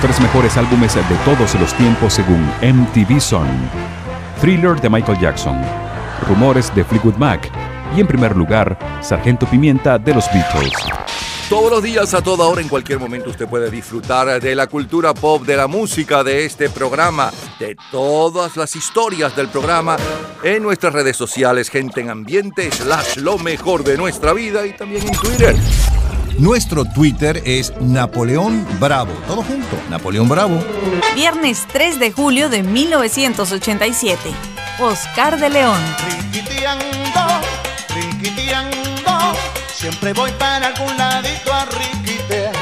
[0.00, 3.48] Tres mejores álbumes de todos los tiempos según MTV son
[4.40, 5.60] Thriller de Michael Jackson,
[6.28, 7.50] Rumores de Fleetwood Mac
[7.96, 10.72] y en primer lugar Sargento Pimienta de los Beatles.
[11.48, 15.14] Todos los días, a toda hora, en cualquier momento, usted puede disfrutar de la cultura
[15.14, 19.96] pop, de la música, de este programa, de todas las historias del programa
[20.44, 25.08] en nuestras redes sociales, gente en ambiente, slash lo mejor de nuestra vida y también
[25.08, 25.56] en Twitter.
[26.38, 29.12] Nuestro Twitter es Napoleón Bravo.
[29.26, 30.64] Todo junto, Napoleón Bravo.
[31.16, 34.30] Viernes 3 de julio de 1987.
[34.78, 35.80] Oscar de León.
[36.32, 37.40] Riquiteando,
[37.92, 39.36] riquiteando,
[39.74, 42.52] siempre voy para algún ladito a riquitear.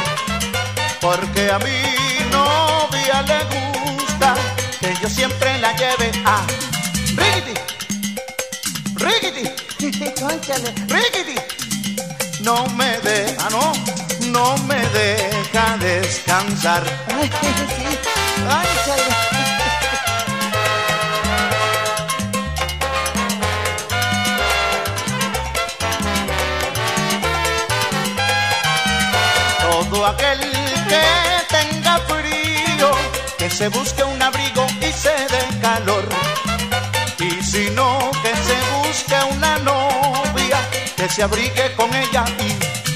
[0.98, 4.34] Porque a mi novia le gusta
[4.80, 6.46] que yo siempre la lleve a
[7.14, 7.60] Riquiti,
[8.96, 9.50] riquiti,
[10.88, 11.56] riquiti.
[12.42, 13.25] No me deja,
[14.36, 16.82] no, me deja descansar.
[17.18, 17.90] Ay, sí,
[18.46, 19.12] cónchale.
[29.62, 30.40] Todo aquel
[30.90, 31.06] que
[31.56, 32.90] tenga frío,
[33.38, 36.06] que se busque un abrigo y se dé calor.
[37.18, 40.58] Y si no, que se busque una novia,
[40.96, 42.95] que se abrigue con ella y...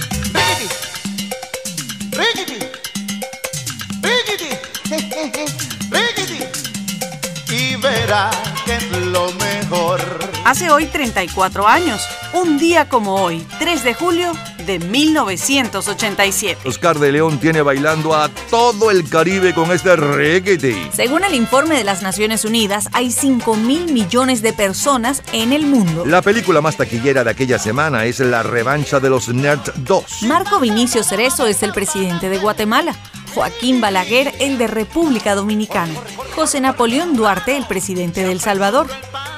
[8.64, 10.00] Que es lo mejor.
[10.44, 14.32] Hace hoy 34 años, un día como hoy, 3 de julio
[14.70, 16.68] de 1987.
[16.68, 20.90] Oscar de León tiene bailando a todo el Caribe con este reggae.
[20.92, 25.66] Según el informe de las Naciones Unidas, hay 5 mil millones de personas en el
[25.66, 26.06] mundo.
[26.06, 30.22] La película más taquillera de aquella semana es La revancha de los Nerds 2.
[30.22, 32.94] Marco Vinicio Cerezo es el presidente de Guatemala.
[33.34, 35.94] Joaquín Balaguer, el de República Dominicana.
[36.36, 38.86] José Napoleón Duarte, el presidente de El Salvador.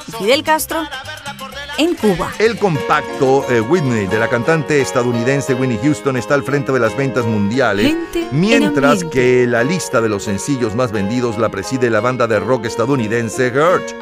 [0.08, 0.82] Y Fidel Castro,
[1.78, 2.32] en Cuba.
[2.38, 6.96] El compacto eh, Whitney de la cantante estadounidense Winnie Houston está al frente de las
[6.96, 12.00] ventas mundiales, Gente mientras que la lista de los sencillos más vendidos la preside la
[12.00, 13.94] banda de rock estadounidense Hurt.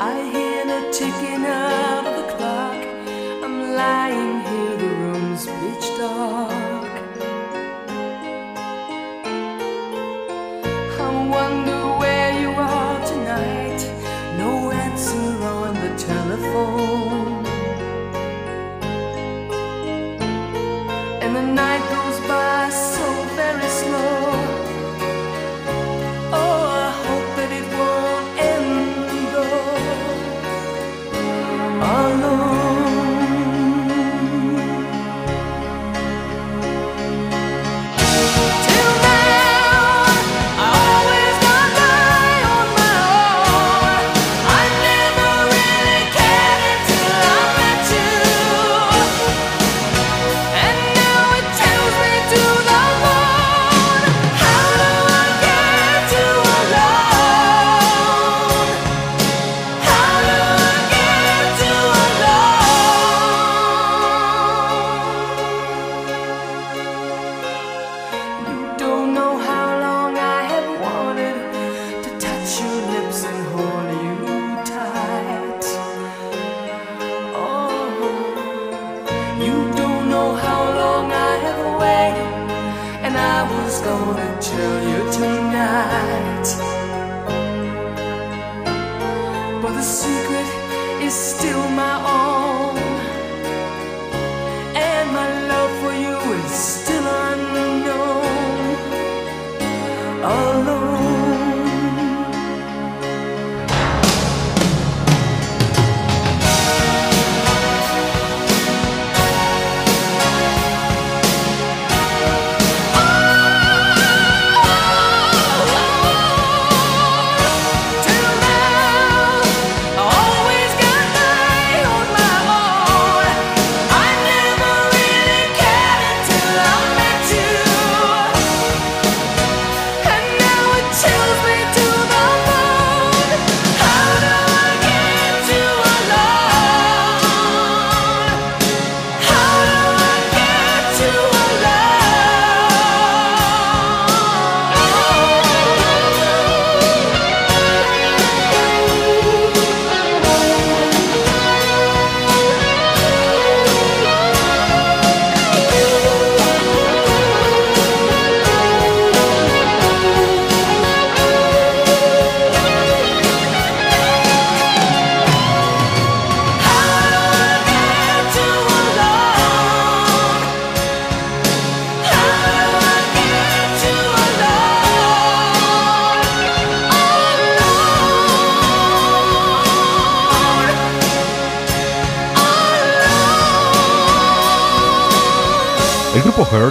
[100.22, 100.89] all.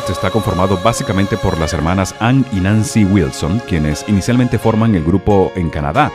[0.10, 5.04] Este está conformado básicamente por las hermanas Anne y Nancy Wilson, quienes inicialmente forman el
[5.04, 6.12] grupo en Canadá.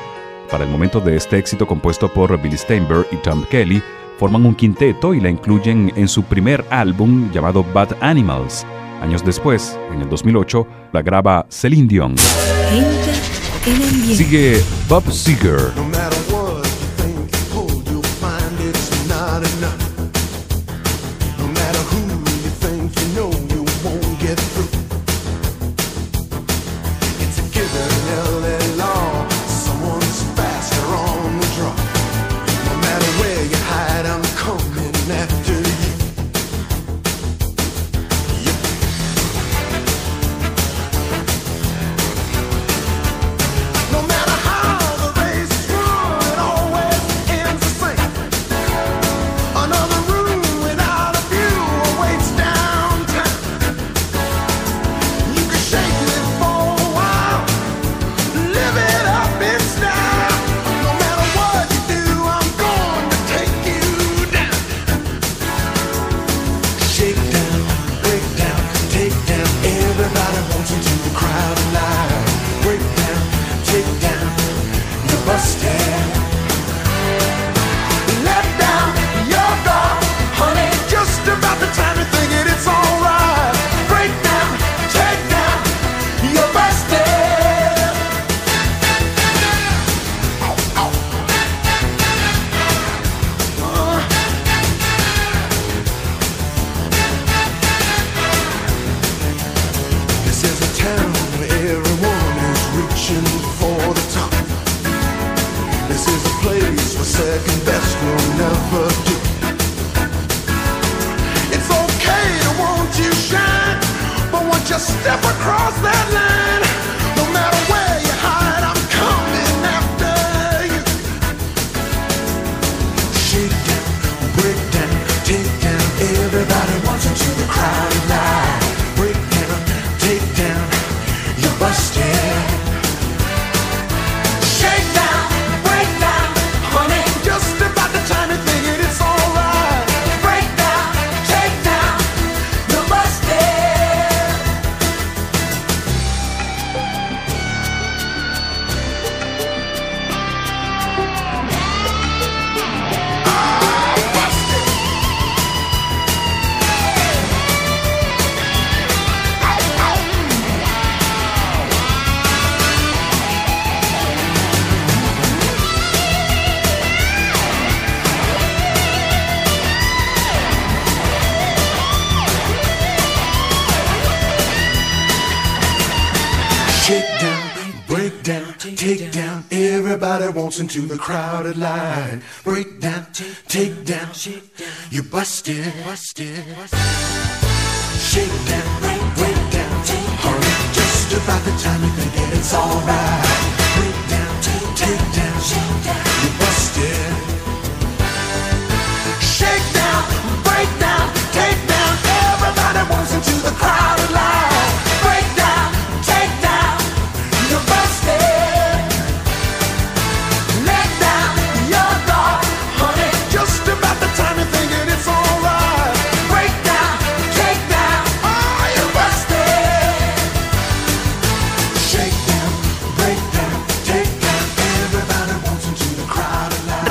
[0.50, 3.80] Para el momento de este éxito compuesto por Billy Steinberg y Tom Kelly,
[4.18, 8.66] forman un quinteto y la incluyen en su primer álbum llamado Bad Animals.
[9.00, 12.16] Años después, en el 2008, la graba Celine Dion.
[14.12, 15.70] Sigue Bob Seger,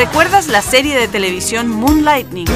[0.05, 2.47] ¿Recuerdas la serie de televisión Moonlightning?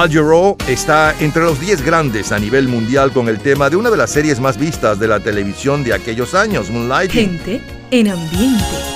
[0.00, 0.08] Al
[0.66, 4.10] está entre los 10 grandes a nivel mundial con el tema de una de las
[4.10, 7.38] series más vistas de la televisión de aquellos años, Moonlighting.
[7.38, 7.60] Gente
[7.90, 8.89] en ambiente.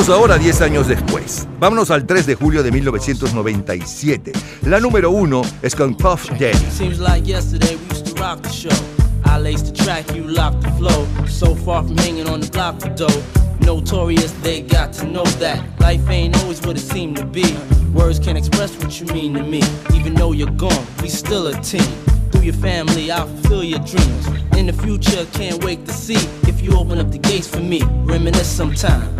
[0.00, 1.46] Vámonos ahora 10 años después.
[1.58, 4.32] Vámonos al 3 de julio de 1997.
[4.62, 6.56] La número uno es con Puff Daddy.
[9.26, 11.06] I laced the track, you locked the flow.
[11.28, 13.22] So far from hanging on the block for dough.
[13.60, 17.54] Notorious, they got to know that life ain't always what it seemed to be.
[17.92, 19.60] Words can't express what you mean to me.
[19.92, 21.84] Even though you're gone, we still a team.
[22.32, 24.26] Through your family, I'll fulfill your dreams.
[24.56, 27.82] In the future, can't wait to see if you open up the gates for me.
[28.06, 29.19] Reminisce sometime.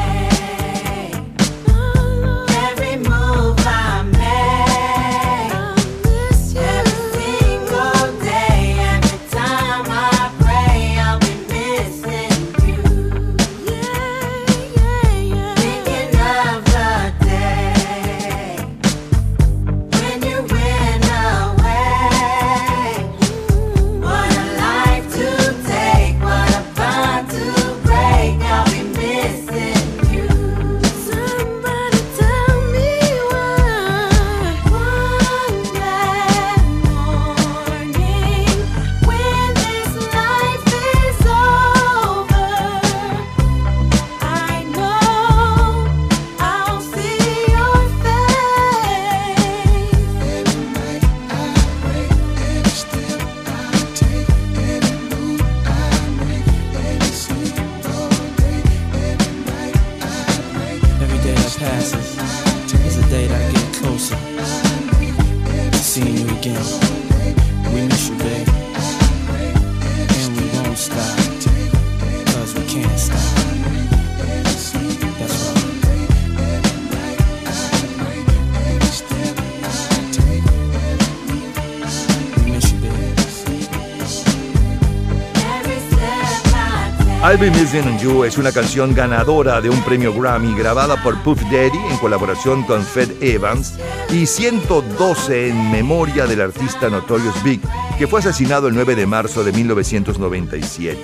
[87.41, 91.79] Be Missing You es una canción ganadora de un premio Grammy grabada por Puff Daddy
[91.89, 93.73] en colaboración con Fed Evans
[94.11, 97.59] y 112 en memoria del artista Notorious Big,
[97.97, 101.01] que fue asesinado el 9 de marzo de 1997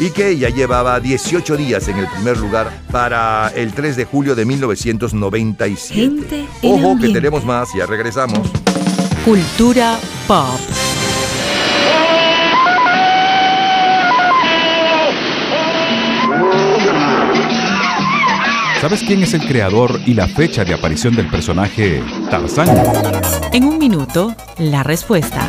[0.00, 4.34] y que ya llevaba 18 días en el primer lugar para el 3 de julio
[4.34, 5.94] de 1997.
[5.94, 8.50] Gente en Ojo que tenemos más, ya regresamos.
[9.24, 9.96] Cultura
[10.26, 10.58] pop.
[18.86, 22.68] ¿Sabes quién es el creador y la fecha de aparición del personaje Tarzán?
[23.52, 25.48] En un minuto, la respuesta.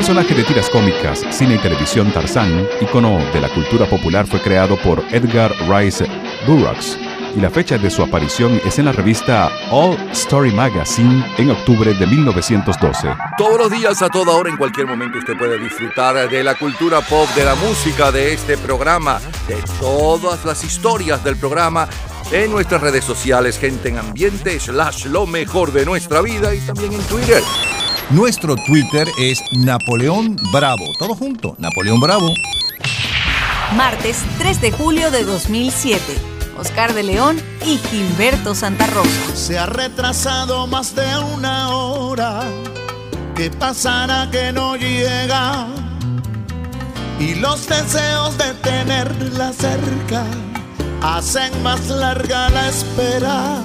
[0.00, 4.78] Personaje de tiras cómicas, cine y televisión Tarzán, icono de la cultura popular, fue creado
[4.78, 6.06] por Edgar Rice
[6.46, 6.98] Burroughs
[7.36, 11.92] y la fecha de su aparición es en la revista All Story Magazine en octubre
[11.92, 13.14] de 1912.
[13.36, 17.02] Todos los días, a toda hora, en cualquier momento, usted puede disfrutar de la cultura
[17.02, 21.86] pop, de la música, de este programa, de todas las historias del programa
[22.32, 26.94] en nuestras redes sociales, gente en ambiente, slash lo mejor de nuestra vida y también
[26.94, 27.42] en Twitter.
[28.10, 30.84] Nuestro Twitter es Napoleón Bravo.
[30.98, 32.28] Todo junto, Napoleón Bravo.
[33.76, 36.02] Martes 3 de julio de 2007.
[36.58, 39.36] Oscar de León y Gilberto Santa Rosa.
[39.36, 41.06] Se ha retrasado más de
[41.36, 42.42] una hora.
[43.36, 45.68] ¿Qué pasará que no llega?
[47.20, 50.24] Y los deseos de tenerla cerca
[51.00, 53.62] hacen más larga la espera.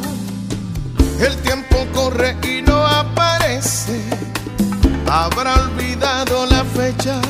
[1.20, 4.00] El tiempo corre y no aparece.
[5.10, 7.22] Habrá olvidado la fecha.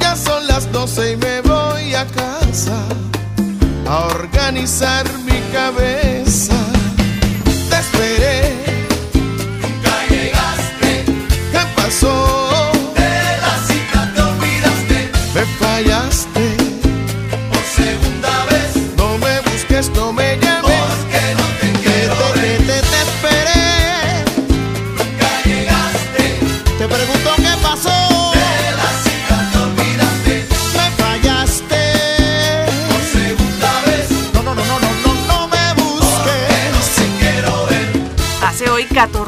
[0.00, 2.78] Ya son las doce y me voy a casa
[3.88, 6.54] a organizar mi cabeza.
[7.70, 8.54] Te esperé,
[9.62, 11.04] nunca llegaste.
[11.52, 12.35] ¿Qué pasó?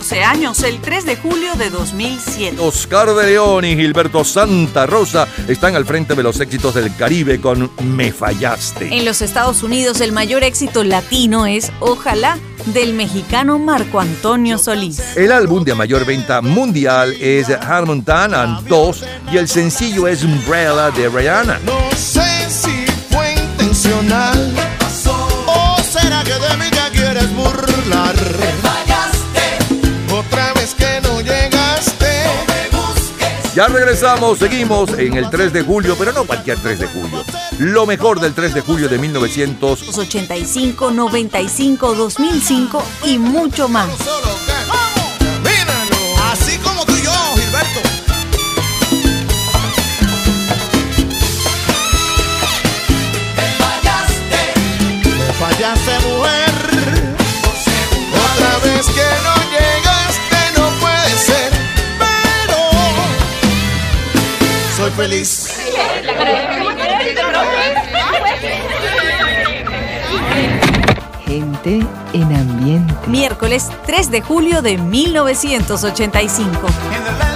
[0.09, 2.57] 14 años, el 3 de julio de 2007.
[2.61, 7.43] Oscar de León y Gilberto Santa Rosa están al frente de los éxitos del Caribe
[7.43, 8.97] con Me Fallaste.
[8.97, 14.99] En los Estados Unidos, el mayor éxito latino es Ojalá del mexicano Marco Antonio Solís.
[15.15, 20.91] El álbum de mayor venta mundial es Harmontan and 2 y el sencillo es Umbrella
[20.91, 21.61] de Rihanna.
[21.67, 24.55] No sé si fue intencional.
[25.47, 28.68] ¿O será que de mí te quieres burlar?
[33.59, 37.25] Ya regresamos, seguimos en el 3 de julio, pero no cualquier 3 de julio.
[37.59, 39.99] Lo mejor del 3 de julio de 1900.
[39.99, 43.89] 85, 95, 2005 y mucho más.
[46.31, 47.81] Así como tú y yo, Gilberto.
[53.59, 54.53] Fallaste.
[55.37, 57.17] Fallaste, mujer.
[58.15, 59.38] Otra vez que no
[64.99, 65.55] feliz.
[71.25, 72.95] Gente en ambiente.
[73.07, 77.28] Miércoles 3 de julio de 1985.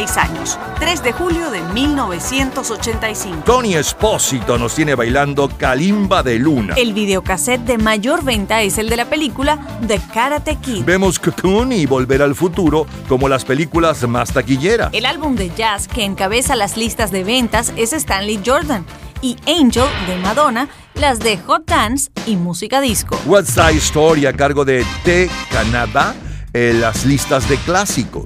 [0.00, 3.42] 16 años, 3 de julio de 1985.
[3.44, 6.74] Tony Espósito nos tiene bailando Kalimba de Luna.
[6.76, 10.84] El videocassette de mayor venta es el de la película The Karate Kid.
[10.84, 14.88] Vemos Cocoon y Volver al Futuro como las películas más taquilleras.
[14.92, 18.86] El álbum de jazz que encabeza las listas de ventas es Stanley Jordan
[19.20, 23.20] y Angel de Madonna, las de Hot Dance y música disco.
[23.26, 26.14] West Side Story a cargo de T Canadá
[26.52, 28.19] en las listas de clásicos.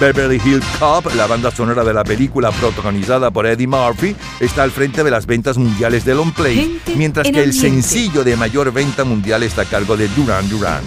[0.00, 4.70] Beverly Hills Cop, la banda sonora de la película protagonizada por Eddie Murphy, está al
[4.70, 7.82] frente de las ventas mundiales de long play, Gente mientras en que el ambiente.
[7.82, 10.82] sencillo de mayor venta mundial está a cargo de Duran Duran.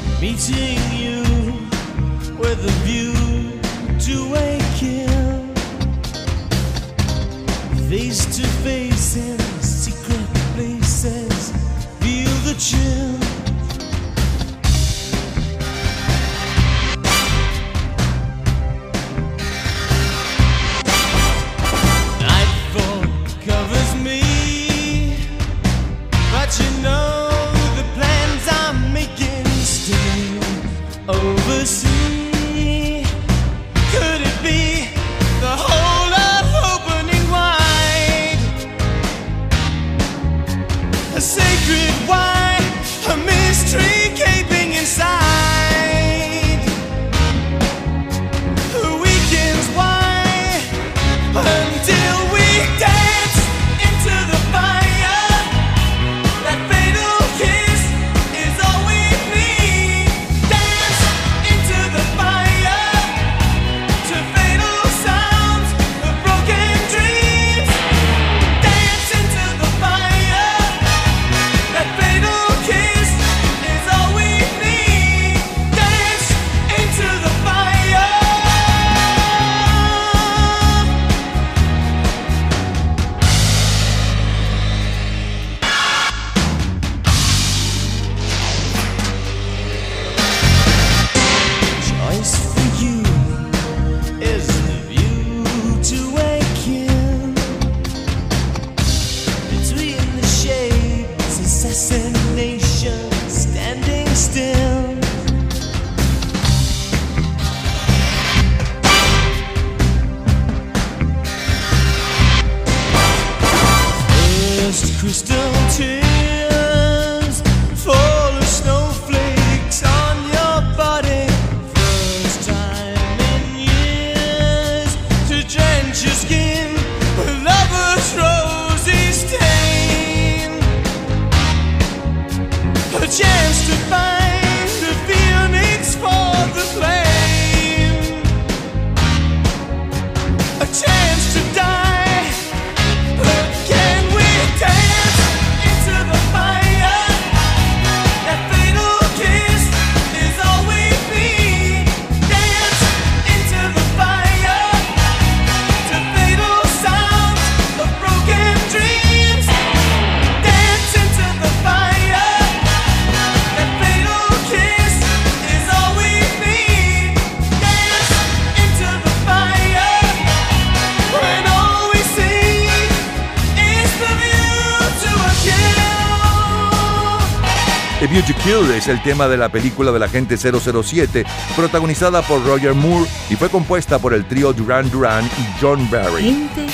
[178.87, 183.99] El tema de la película del agente 007, protagonizada por Roger Moore y fue compuesta
[183.99, 186.23] por el trío Duran Duran y John Barry.
[186.23, 186.67] Gente.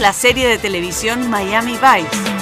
[0.00, 2.35] La serie de televisión Miami Vice?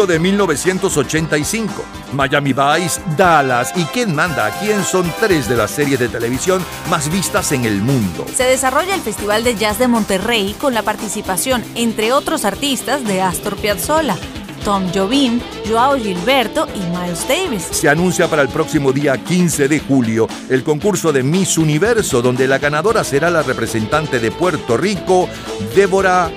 [0.00, 1.84] Julio de 1985.
[2.12, 4.82] Miami Vice, Dallas y ¿Quién manda a quién?
[4.82, 8.24] son tres de las series de televisión más vistas en el mundo.
[8.34, 13.20] Se desarrolla el Festival de Jazz de Monterrey con la participación, entre otros artistas, de
[13.20, 14.16] Astor Piazzolla,
[14.64, 17.62] Tom Jobim, Joao Gilberto y Miles Davis.
[17.70, 22.46] Se anuncia para el próximo día 15 de julio el concurso de Miss Universo, donde
[22.46, 25.28] la ganadora será la representante de Puerto Rico,
[25.74, 26.30] Débora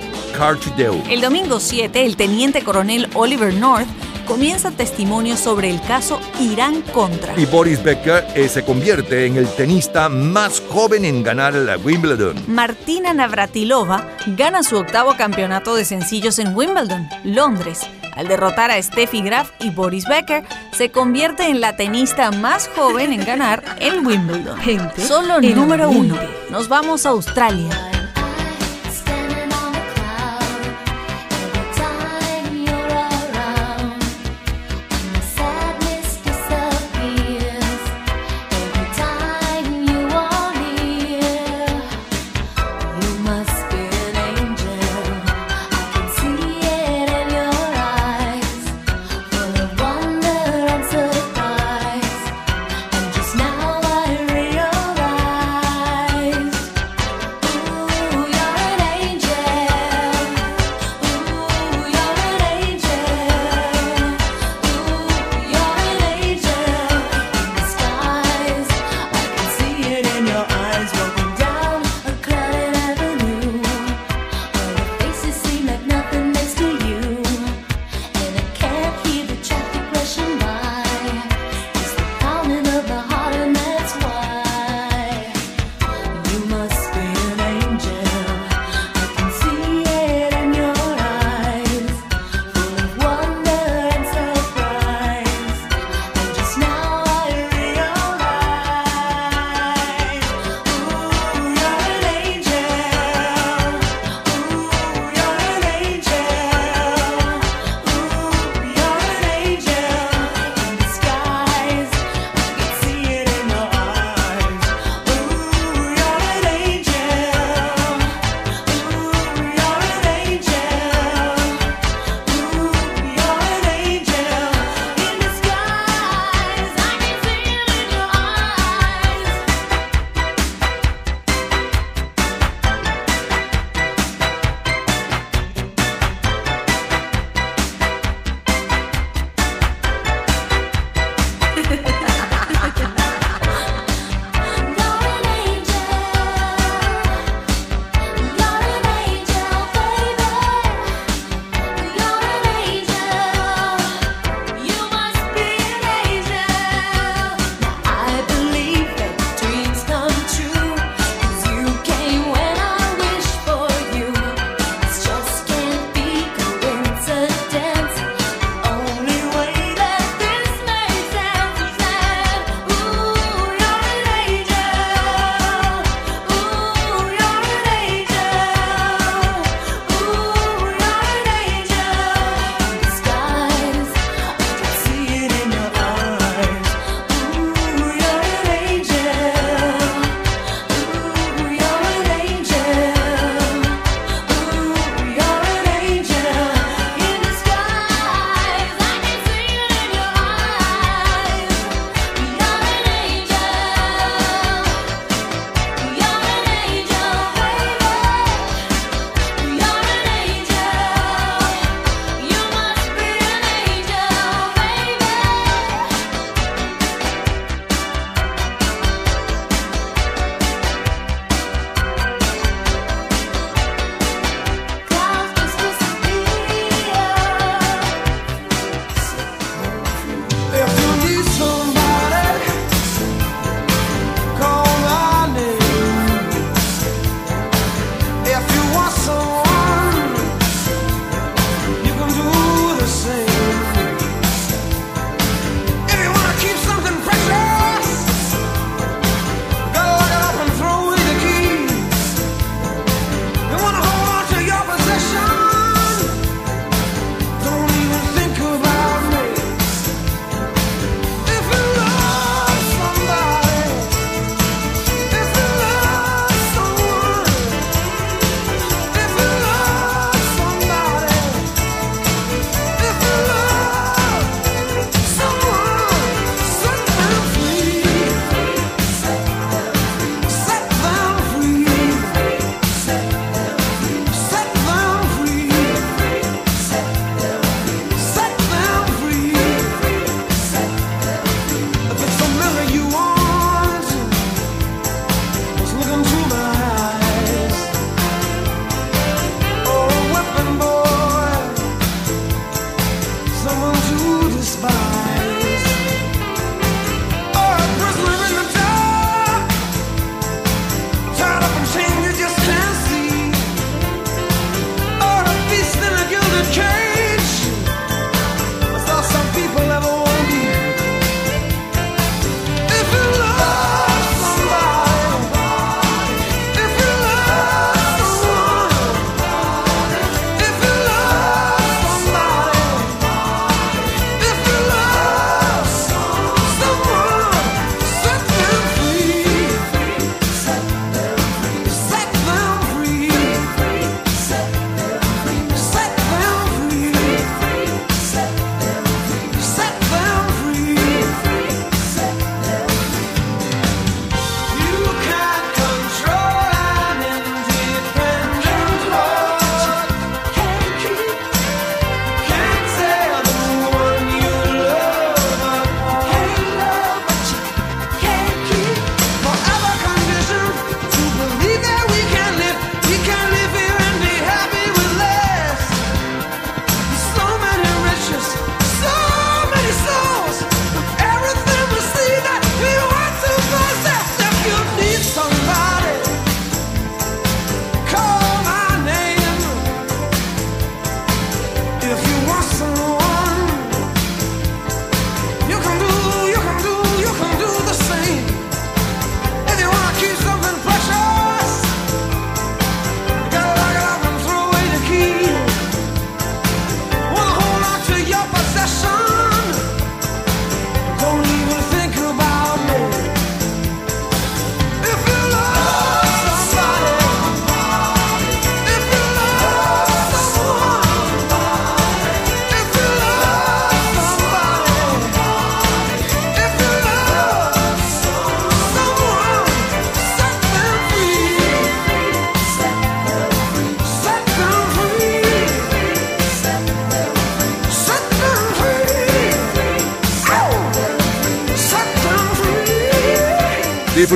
[1.08, 3.86] El domingo 7, el teniente coronel Oliver North
[4.26, 7.38] comienza testimonio sobre el caso Irán Contra.
[7.38, 12.36] Y Boris Becker eh, se convierte en el tenista más joven en ganar la Wimbledon.
[12.46, 17.80] Martina Navratilova gana su octavo campeonato de sencillos en Wimbledon, Londres.
[18.16, 23.12] Al derrotar a Steffi Graf y Boris Becker, se convierte en la tenista más joven
[23.12, 24.58] en ganar en Wimbledon.
[24.96, 26.16] Solo en número uno.
[26.50, 27.83] Nos vamos a Australia.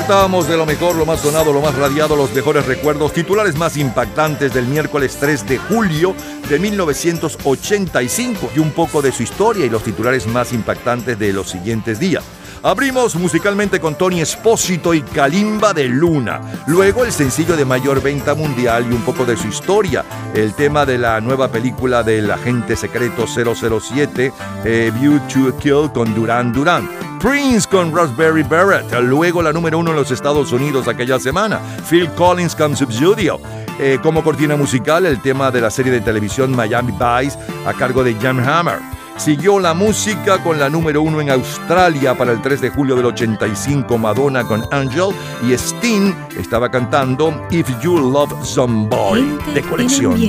[0.09, 4.55] De lo mejor, lo más sonado, lo más radiado, los mejores recuerdos, titulares más impactantes
[4.55, 6.15] del miércoles 3 de julio
[6.49, 11.51] de 1985 y un poco de su historia y los titulares más impactantes de los
[11.51, 12.25] siguientes días.
[12.63, 16.41] Abrimos musicalmente con Tony Espósito y Kalimba de Luna.
[16.67, 20.07] Luego el sencillo de mayor venta mundial y un poco de su historia.
[20.33, 24.33] El tema de la nueva película del agente secreto 007,
[24.65, 27.08] eh, View to Kill con Duran Duran.
[27.19, 28.93] Prince con Raspberry Barrett.
[29.01, 31.61] Luego la número uno en los Estados Unidos aquella semana.
[31.89, 33.41] Phil Collins con Subjudio.
[33.79, 38.03] Eh, como cortina musical, el tema de la serie de televisión Miami Vice a cargo
[38.03, 38.79] de Jan Hammer.
[39.17, 43.07] Siguió la música con la número uno en Australia para el 3 de julio del
[43.07, 45.09] 85, Madonna con Angel
[45.43, 50.29] y Sting estaba cantando If You Love Somebody de colección.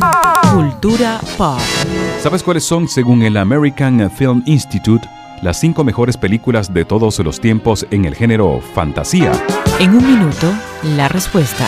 [0.51, 1.59] Cultura pop.
[2.19, 5.07] ¿Sabes cuáles son, según el American Film Institute,
[5.41, 9.31] las cinco mejores películas de todos los tiempos en el género fantasía?
[9.79, 10.51] En un minuto,
[10.83, 11.67] la respuesta.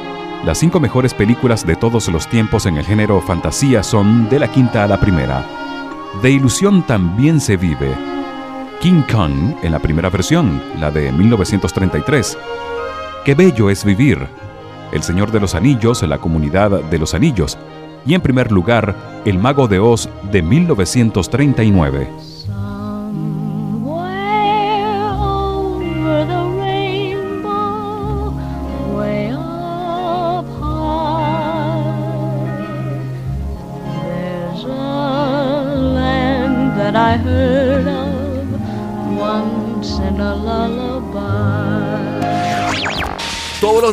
[0.43, 4.51] las cinco mejores películas de todos los tiempos en el género fantasía son de la
[4.51, 5.45] quinta a la primera.
[6.23, 7.95] De ilusión también se vive.
[8.81, 12.39] King Kong en la primera versión, la de 1933.
[13.23, 14.27] Qué bello es vivir.
[14.91, 17.59] El Señor de los Anillos, la comunidad de los Anillos.
[18.03, 22.30] Y en primer lugar, El Mago de Oz de 1939.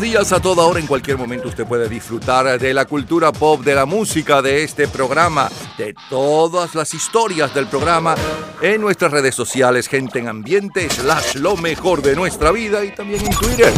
[0.01, 3.75] Días, a toda hora, en cualquier momento, usted puede disfrutar de la cultura pop, de
[3.75, 8.15] la música, de este programa, de todas las historias del programa
[8.63, 13.27] en nuestras redes sociales, gente en ambiente, slash lo mejor de nuestra vida y también
[13.27, 13.73] en Twitter.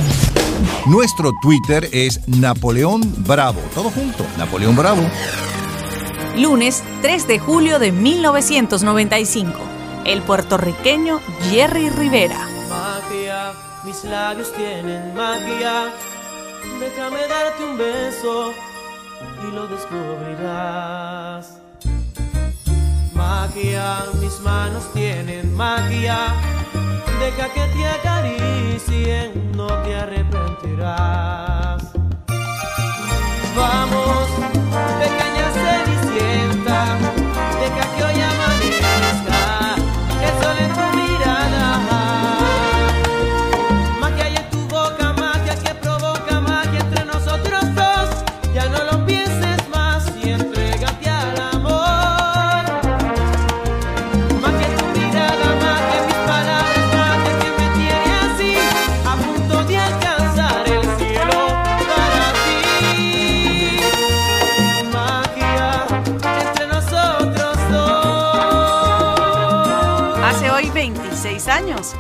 [0.86, 3.60] Nuestro Twitter es Napoleón Bravo.
[3.74, 5.02] Todo junto, Napoleón Bravo.
[6.36, 9.52] Lunes 3 de julio de 1995.
[10.04, 11.20] El puertorriqueño
[11.50, 12.46] Jerry Rivera.
[13.84, 15.92] Mis labios tienen magia.
[16.78, 18.52] Déjame darte un beso
[19.42, 21.58] y lo descubrirás.
[23.14, 26.34] Magia, mis manos tienen magia.
[27.18, 31.82] Deja que te acaricien, no te arrepentirás.
[33.54, 34.28] Vamos,
[35.00, 35.29] pequeña
[71.70, 71.94] años.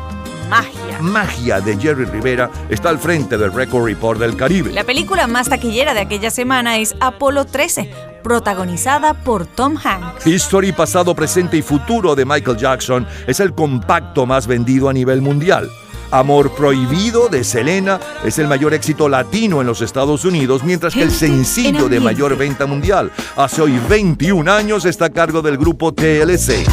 [0.48, 0.98] Magia.
[1.00, 4.72] Magia de Jerry Rivera está al frente del Record Report del Caribe.
[4.72, 7.88] La película más taquillera de aquella semana es Apolo 13,
[8.24, 10.26] protagonizada por Tom Hanks.
[10.26, 15.22] History, pasado, presente y futuro de Michael Jackson es el compacto más vendido a nivel
[15.22, 15.70] mundial.
[16.10, 21.02] Amor Prohibido de Selena es el mayor éxito latino en los Estados Unidos, mientras que
[21.02, 25.94] el sencillo de mayor venta mundial hace hoy 21 años está a cargo del grupo
[25.94, 26.66] TLC.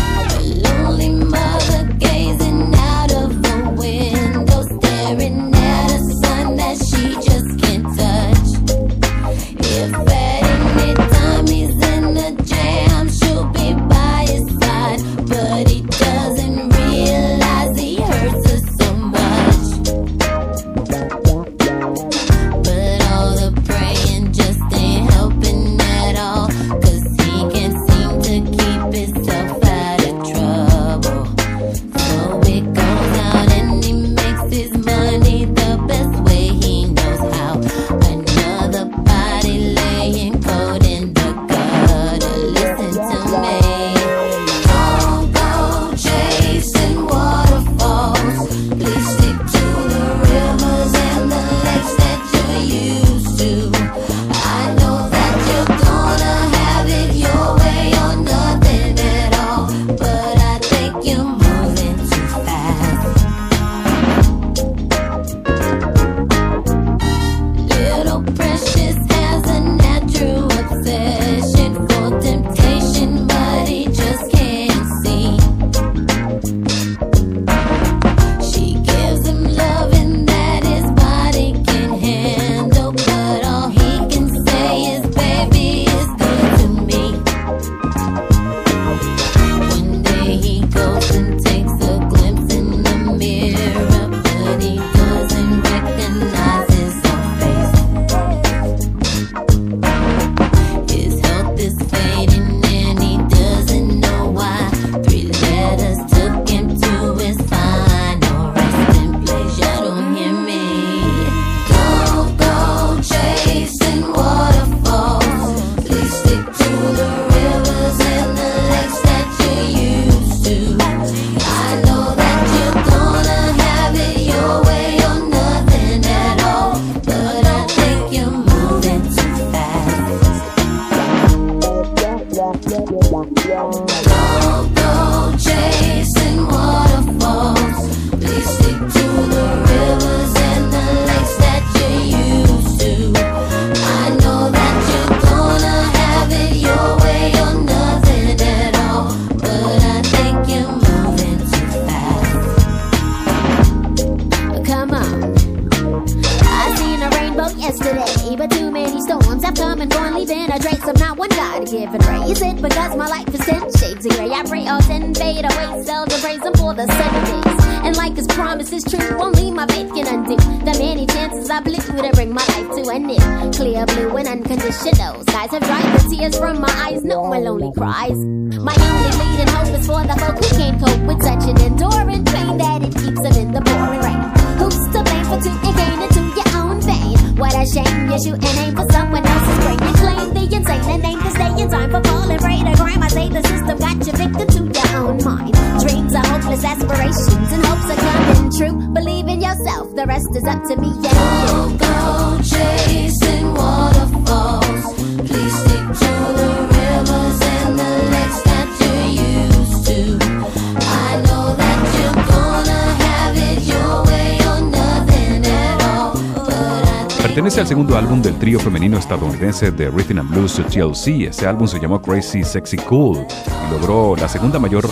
[219.47, 221.29] de Rhythm and Blues TLC.
[221.29, 223.25] Ese álbum se llamó Crazy Sexy Cool
[223.65, 224.89] y logró la segunda mayor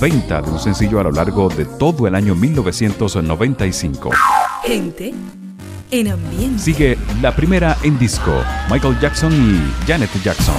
[0.00, 4.10] venta de un sencillo a lo largo de todo el año 1995.
[4.64, 5.12] Gente
[5.90, 6.58] en ambiente.
[6.58, 8.32] Sigue la primera en disco,
[8.70, 10.54] Michael Jackson y Janet Jackson.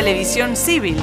[0.00, 0.96] Televisión Civil.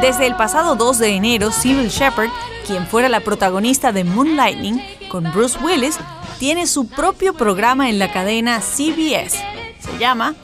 [0.00, 2.28] Desde el pasado 2 de enero, Civil Shepard,
[2.66, 5.96] quien fuera la protagonista de Moonlightning con Bruce Willis,
[6.40, 9.38] tiene su propio programa en la cadena CBS.
[9.78, 10.34] Se llama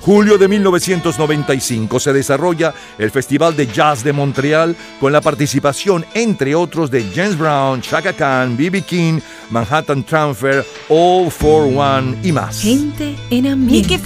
[0.00, 6.54] Julio de 1995 se desarrolla el Festival de Jazz de Montreal con la participación, entre
[6.54, 8.82] otros, de James Brown, Chaka Khan, B.B.
[8.82, 9.20] King,
[9.50, 12.60] Manhattan Transfer, All for One y más.
[12.60, 13.98] Gente en ambiente.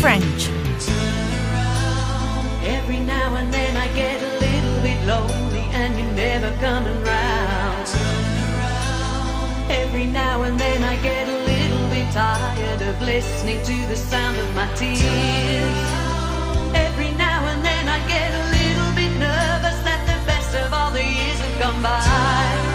[13.14, 15.00] listening to the sound of my tears.
[16.86, 20.92] Every now and then I get a little bit nervous that the best of all
[20.92, 22.69] the years have gone by.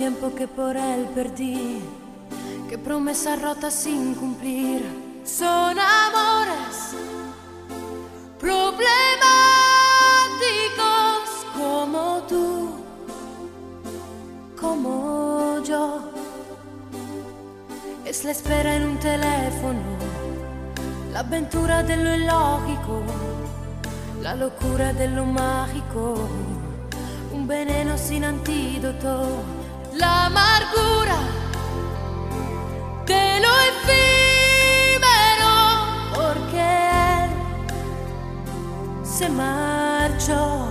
[0.00, 1.78] Tiempo que por él perdí.
[2.70, 4.80] Qué promesas rotas sin cumplir.
[5.26, 6.96] Son amores
[8.38, 8.86] problemáticos
[11.54, 12.70] como tú,
[14.58, 16.10] como yo.
[18.06, 19.82] Es la espera en un teléfono,
[21.12, 22.16] la aventura de lo
[24.22, 26.14] la locura de lo mágico,
[27.34, 29.59] un veneno sin antídoto,
[29.94, 31.18] la amargura
[33.06, 35.54] de lo efímero,
[36.14, 37.28] porque
[39.02, 40.68] se marchó.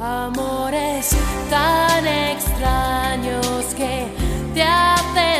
[0.00, 1.16] Amores
[1.48, 4.06] tan extraños que
[4.52, 5.33] te hacen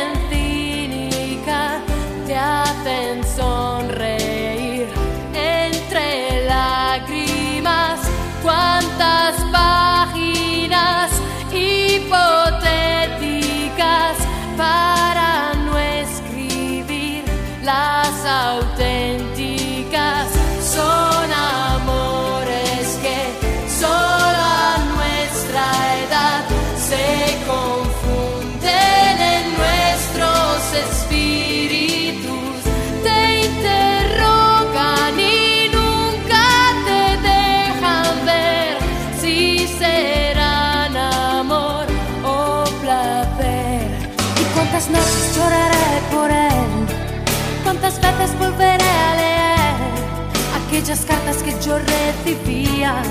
[50.85, 53.01] aquellas cartas que yo recibía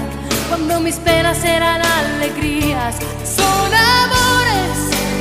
[0.49, 2.95] cuando mis penas eran alegrías?
[3.25, 5.14] Son amores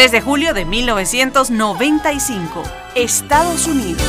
[0.00, 2.62] 3 de julio de 1995,
[2.94, 4.02] Estados Unidos.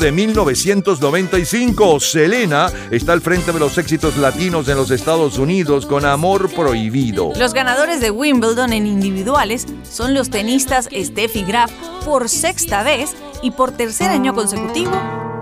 [0.00, 6.04] De 1995, Selena está al frente de los éxitos latinos en los Estados Unidos con
[6.04, 7.32] Amor Prohibido.
[7.38, 11.72] Los ganadores de Wimbledon en individuales son los tenistas Steffi Graf
[12.04, 14.92] por sexta vez y por tercer año consecutivo,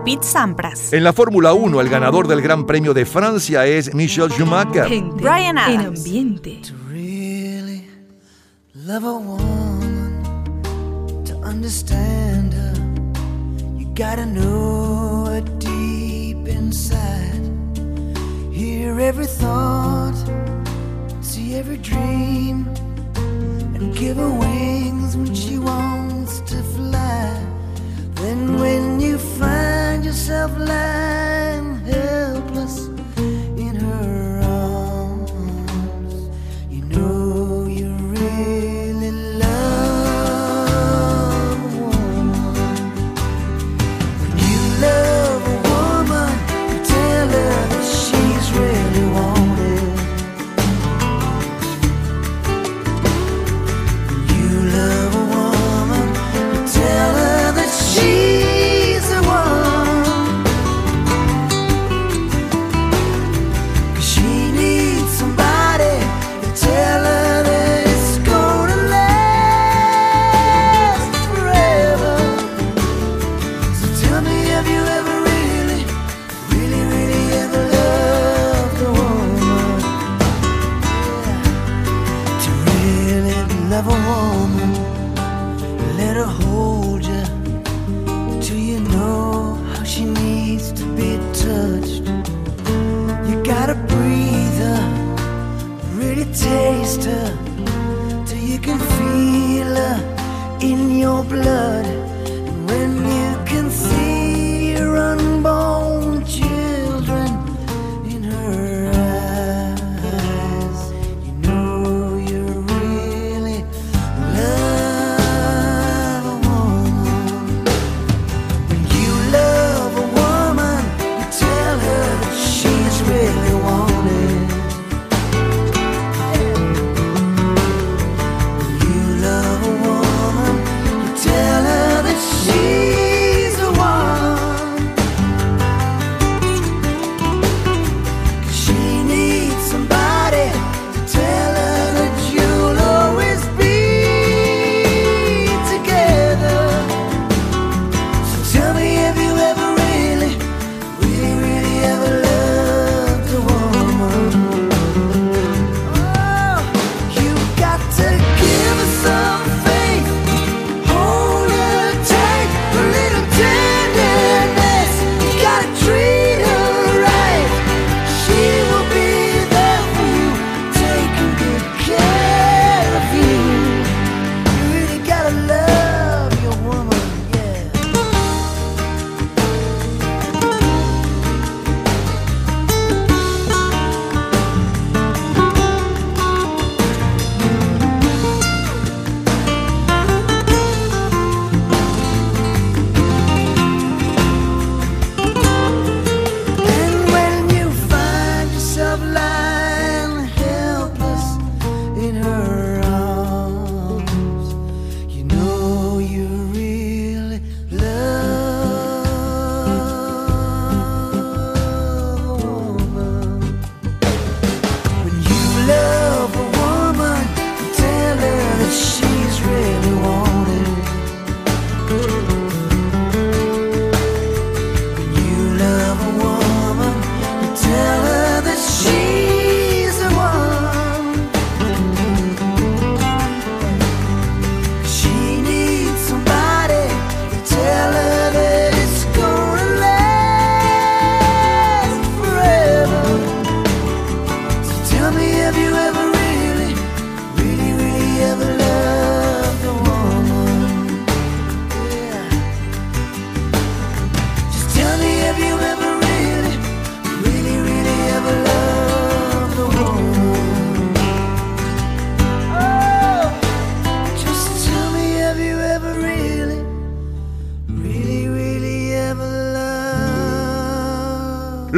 [0.05, 0.93] Pete Sampras.
[0.93, 4.87] En la Fórmula 1, el ganador del Gran Premio de Francia es Michel Schumacher.
[5.17, 5.99] Brian En Adams.
[5.99, 6.61] ambiente.
[8.87, 10.23] Love a woman
[11.25, 12.74] to understand her.
[13.95, 17.45] Gotta know what's deep inside.
[18.53, 20.17] Hear every thought,
[21.21, 22.67] see every dream,
[23.15, 27.41] and give her wings when she wants to fly.
[28.15, 32.94] Then when you find yourself lying helpless.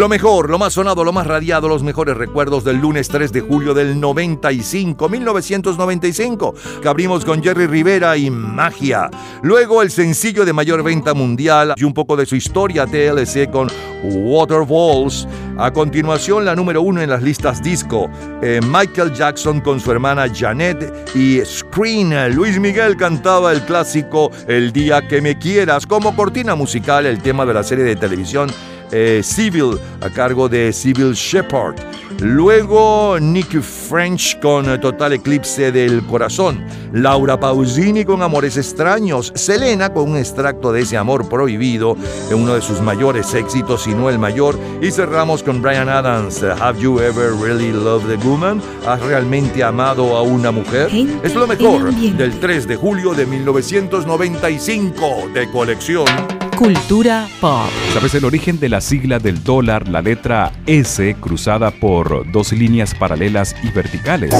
[0.07, 3.41] Lo mejor, lo más sonado, lo más radiado, los mejores recuerdos del lunes 3 de
[3.41, 9.11] julio del 95, 1995, que abrimos con Jerry Rivera y Magia.
[9.43, 13.67] Luego el sencillo de mayor venta mundial y un poco de su historia TLC con
[14.05, 15.27] Waterfalls.
[15.59, 18.09] A continuación, la número uno en las listas disco,
[18.43, 22.33] eh, Michael Jackson con su hermana Janet y Screen.
[22.33, 27.45] Luis Miguel cantaba el clásico El día que me quieras como cortina musical, el tema
[27.45, 28.53] de la serie de televisión
[28.93, 31.77] eh, Civil a cargo de Civil Shepard.
[32.21, 36.65] Luego Nick French con Total Eclipse del Corazón.
[36.93, 39.33] Laura Pausini con Amores Extraños.
[39.35, 41.97] Selena con un extracto de ese amor prohibido,
[42.33, 44.59] uno de sus mayores éxitos, si no el mayor.
[44.81, 46.43] Y cerramos con Brian Adams.
[46.43, 48.63] Have you ever really loved a woman?
[48.87, 50.89] ¿Has realmente amado a una mujer?
[51.23, 56.36] es lo mejor del 3 de julio de 1995 de colección.
[56.57, 57.69] Cultura pop.
[57.93, 62.95] ¿Sabes el origen de la sigla del dólar, la letra S cruzada por dos líneas
[62.95, 64.35] paralelas y verticales?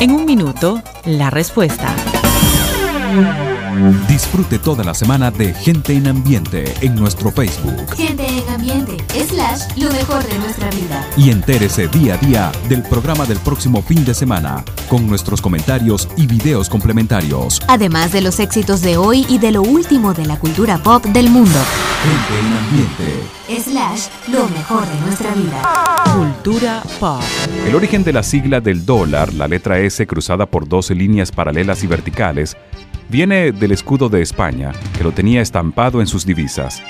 [0.00, 1.94] En un minuto, la respuesta.
[4.08, 9.76] Disfrute toda la semana de Gente en Ambiente en nuestro Facebook Gente en ambiente, slash,
[9.76, 11.06] lo mejor de nuestra vida.
[11.16, 16.08] y entérese día a día del programa del próximo fin de semana con nuestros comentarios
[16.16, 17.60] y videos complementarios.
[17.68, 21.30] Además de los éxitos de hoy y de lo último de la cultura pop del
[21.30, 21.58] mundo.
[22.02, 23.62] Gente en Ambiente.
[23.70, 25.62] Slash, lo mejor de nuestra vida.
[26.14, 27.22] Cultura pop.
[27.66, 31.82] El origen de la sigla del dólar, la letra S cruzada por dos líneas paralelas
[31.82, 32.56] y verticales,
[33.08, 36.82] viene del escudo de España, que lo tenía estampado en sus divisas.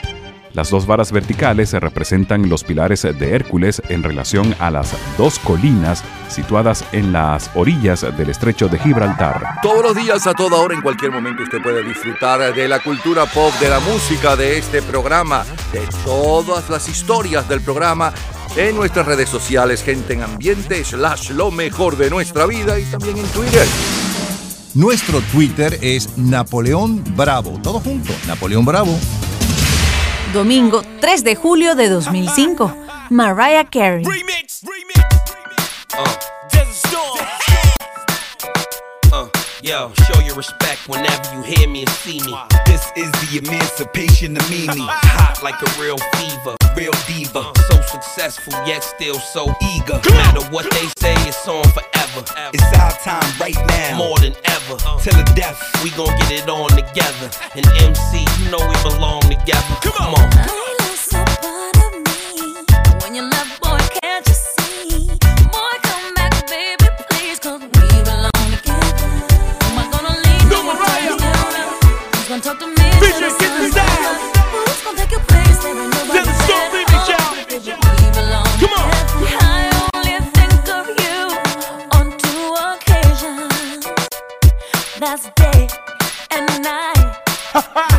[0.55, 6.03] Las dos varas verticales representan los pilares de Hércules en relación a las dos colinas
[6.29, 9.43] situadas en las orillas del estrecho de Gibraltar.
[9.63, 13.27] Todos los días, a toda hora, en cualquier momento, usted puede disfrutar de la cultura
[13.27, 18.13] pop, de la música, de este programa, de todas las historias del programa
[18.57, 23.19] en nuestras redes sociales, gente en ambiente, slash lo mejor de nuestra vida y también
[23.19, 23.67] en Twitter.
[24.75, 27.59] Nuestro Twitter es Napoleón Bravo.
[27.63, 28.99] Todo junto, Napoleón Bravo.
[30.33, 32.71] Domingo 3 de julio de 2005.
[33.09, 34.05] Mariah Carey.
[34.05, 34.13] Uh,
[39.63, 42.35] yo, show your respect whenever you hear me and see me.
[42.67, 44.67] This is the emancipation of Mimi.
[44.79, 47.53] Hot like a real fever, real diva.
[47.69, 50.01] So successful yet still so eager.
[50.05, 52.25] No matter what they say, it's on forever.
[52.53, 54.77] It's our time right now, more than ever.
[55.03, 57.31] Till the death, we gon' get it on together.
[57.55, 59.75] And MC, you know we belong together.
[59.83, 60.78] Come on.
[72.39, 72.75] Gonna talk to me?
[73.01, 74.15] Get this down.
[74.53, 75.59] Who's gonna take your place?
[75.59, 76.85] There ain't nobody Tell the story,
[77.51, 78.87] baby, Oh, we belong Come on.
[79.41, 81.19] I only think of you
[81.99, 83.83] on two occasions.
[85.01, 85.69] That's day
[86.31, 87.95] and night.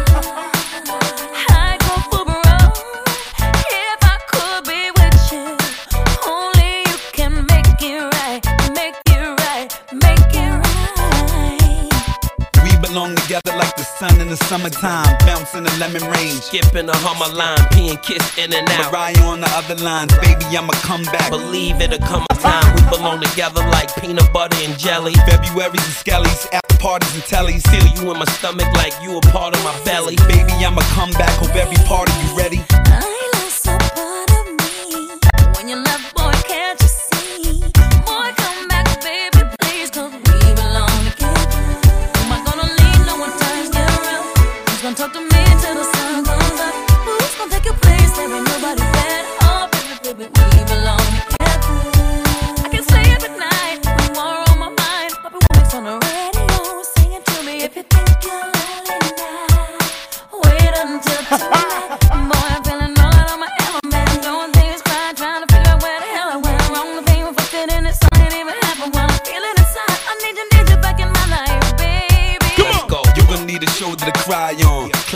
[14.00, 15.12] Sun in the summertime.
[15.28, 16.40] Bouncing the lemon rain.
[16.40, 17.60] Skipping a hummer line.
[17.76, 18.92] Peeing kiss in and out.
[18.92, 20.16] Mariah on the other lines.
[20.24, 21.30] Baby, I'ma come back.
[21.30, 22.64] Believe it'll come a time.
[22.76, 25.14] We belong together like peanut butter and jelly.
[25.28, 26.48] February's and skellies.
[26.56, 27.64] After parties and tellies.
[27.68, 30.16] Feel you in my stomach like you a part of my belly.
[30.32, 31.36] Baby, I'ma come back.
[31.44, 32.64] Hope every part of you ready.
[35.60, 36.09] When you love, boy, can't you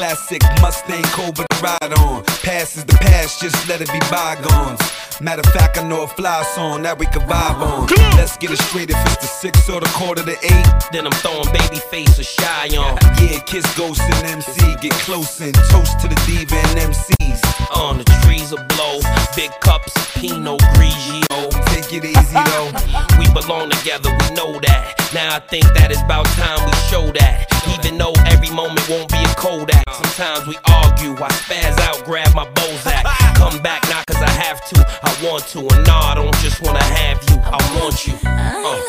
[0.04, 2.26] Classic Mustang Cobra to ride on.
[2.44, 4.82] Past is the past, just let it be bygones.
[5.22, 7.88] Matter of fact, I know a fly song that we can vibe on.
[8.18, 10.68] Let's get it straight if it's the six or the quarter to eight.
[10.92, 13.00] Then I'm throwing baby face or shy on.
[13.24, 17.40] Yeah, kiss ghost and MC, get close and toast to the diva and MCs.
[17.72, 19.00] On the trees a blow,
[19.38, 21.48] big cups of Pinot Grigio.
[21.72, 23.13] Take it easy though.
[23.20, 24.96] We belong together, we know that.
[25.14, 27.46] Now I think that it's about time we show that.
[27.78, 29.84] Even though every moment won't be a Kodak.
[29.94, 33.04] Sometimes we argue, I spaz out, grab my Bozak.
[33.36, 35.60] Come back not cause I have to, I want to.
[35.60, 38.14] And nah, I don't just wanna have you, I want you.
[38.26, 38.80] Uh.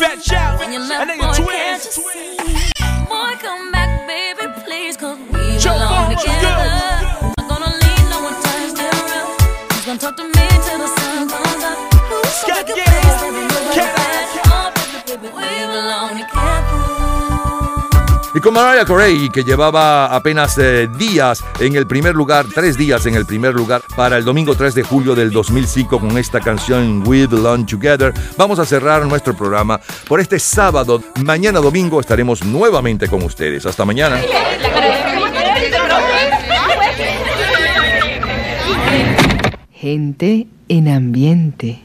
[0.00, 2.36] Fat shout, when you love, boy, can't you see?
[3.08, 6.48] Boy, come back, baby, please, 'cause we Joe belong Farmer's together.
[7.22, 9.40] I'm not gonna leave, no one turns me around.
[9.72, 10.33] Who's gonna talk to me
[15.22, 16.84] we belong together.
[18.36, 23.06] Y con Mariah Carey, que llevaba apenas eh, días en el primer lugar, tres días
[23.06, 27.04] en el primer lugar para el domingo 3 de julio del 2005 con esta canción
[27.06, 31.00] We Belong Together, vamos a cerrar nuestro programa por este sábado.
[31.24, 33.66] Mañana domingo estaremos nuevamente con ustedes.
[33.66, 34.20] Hasta mañana.
[39.72, 41.82] Gente en ambiente.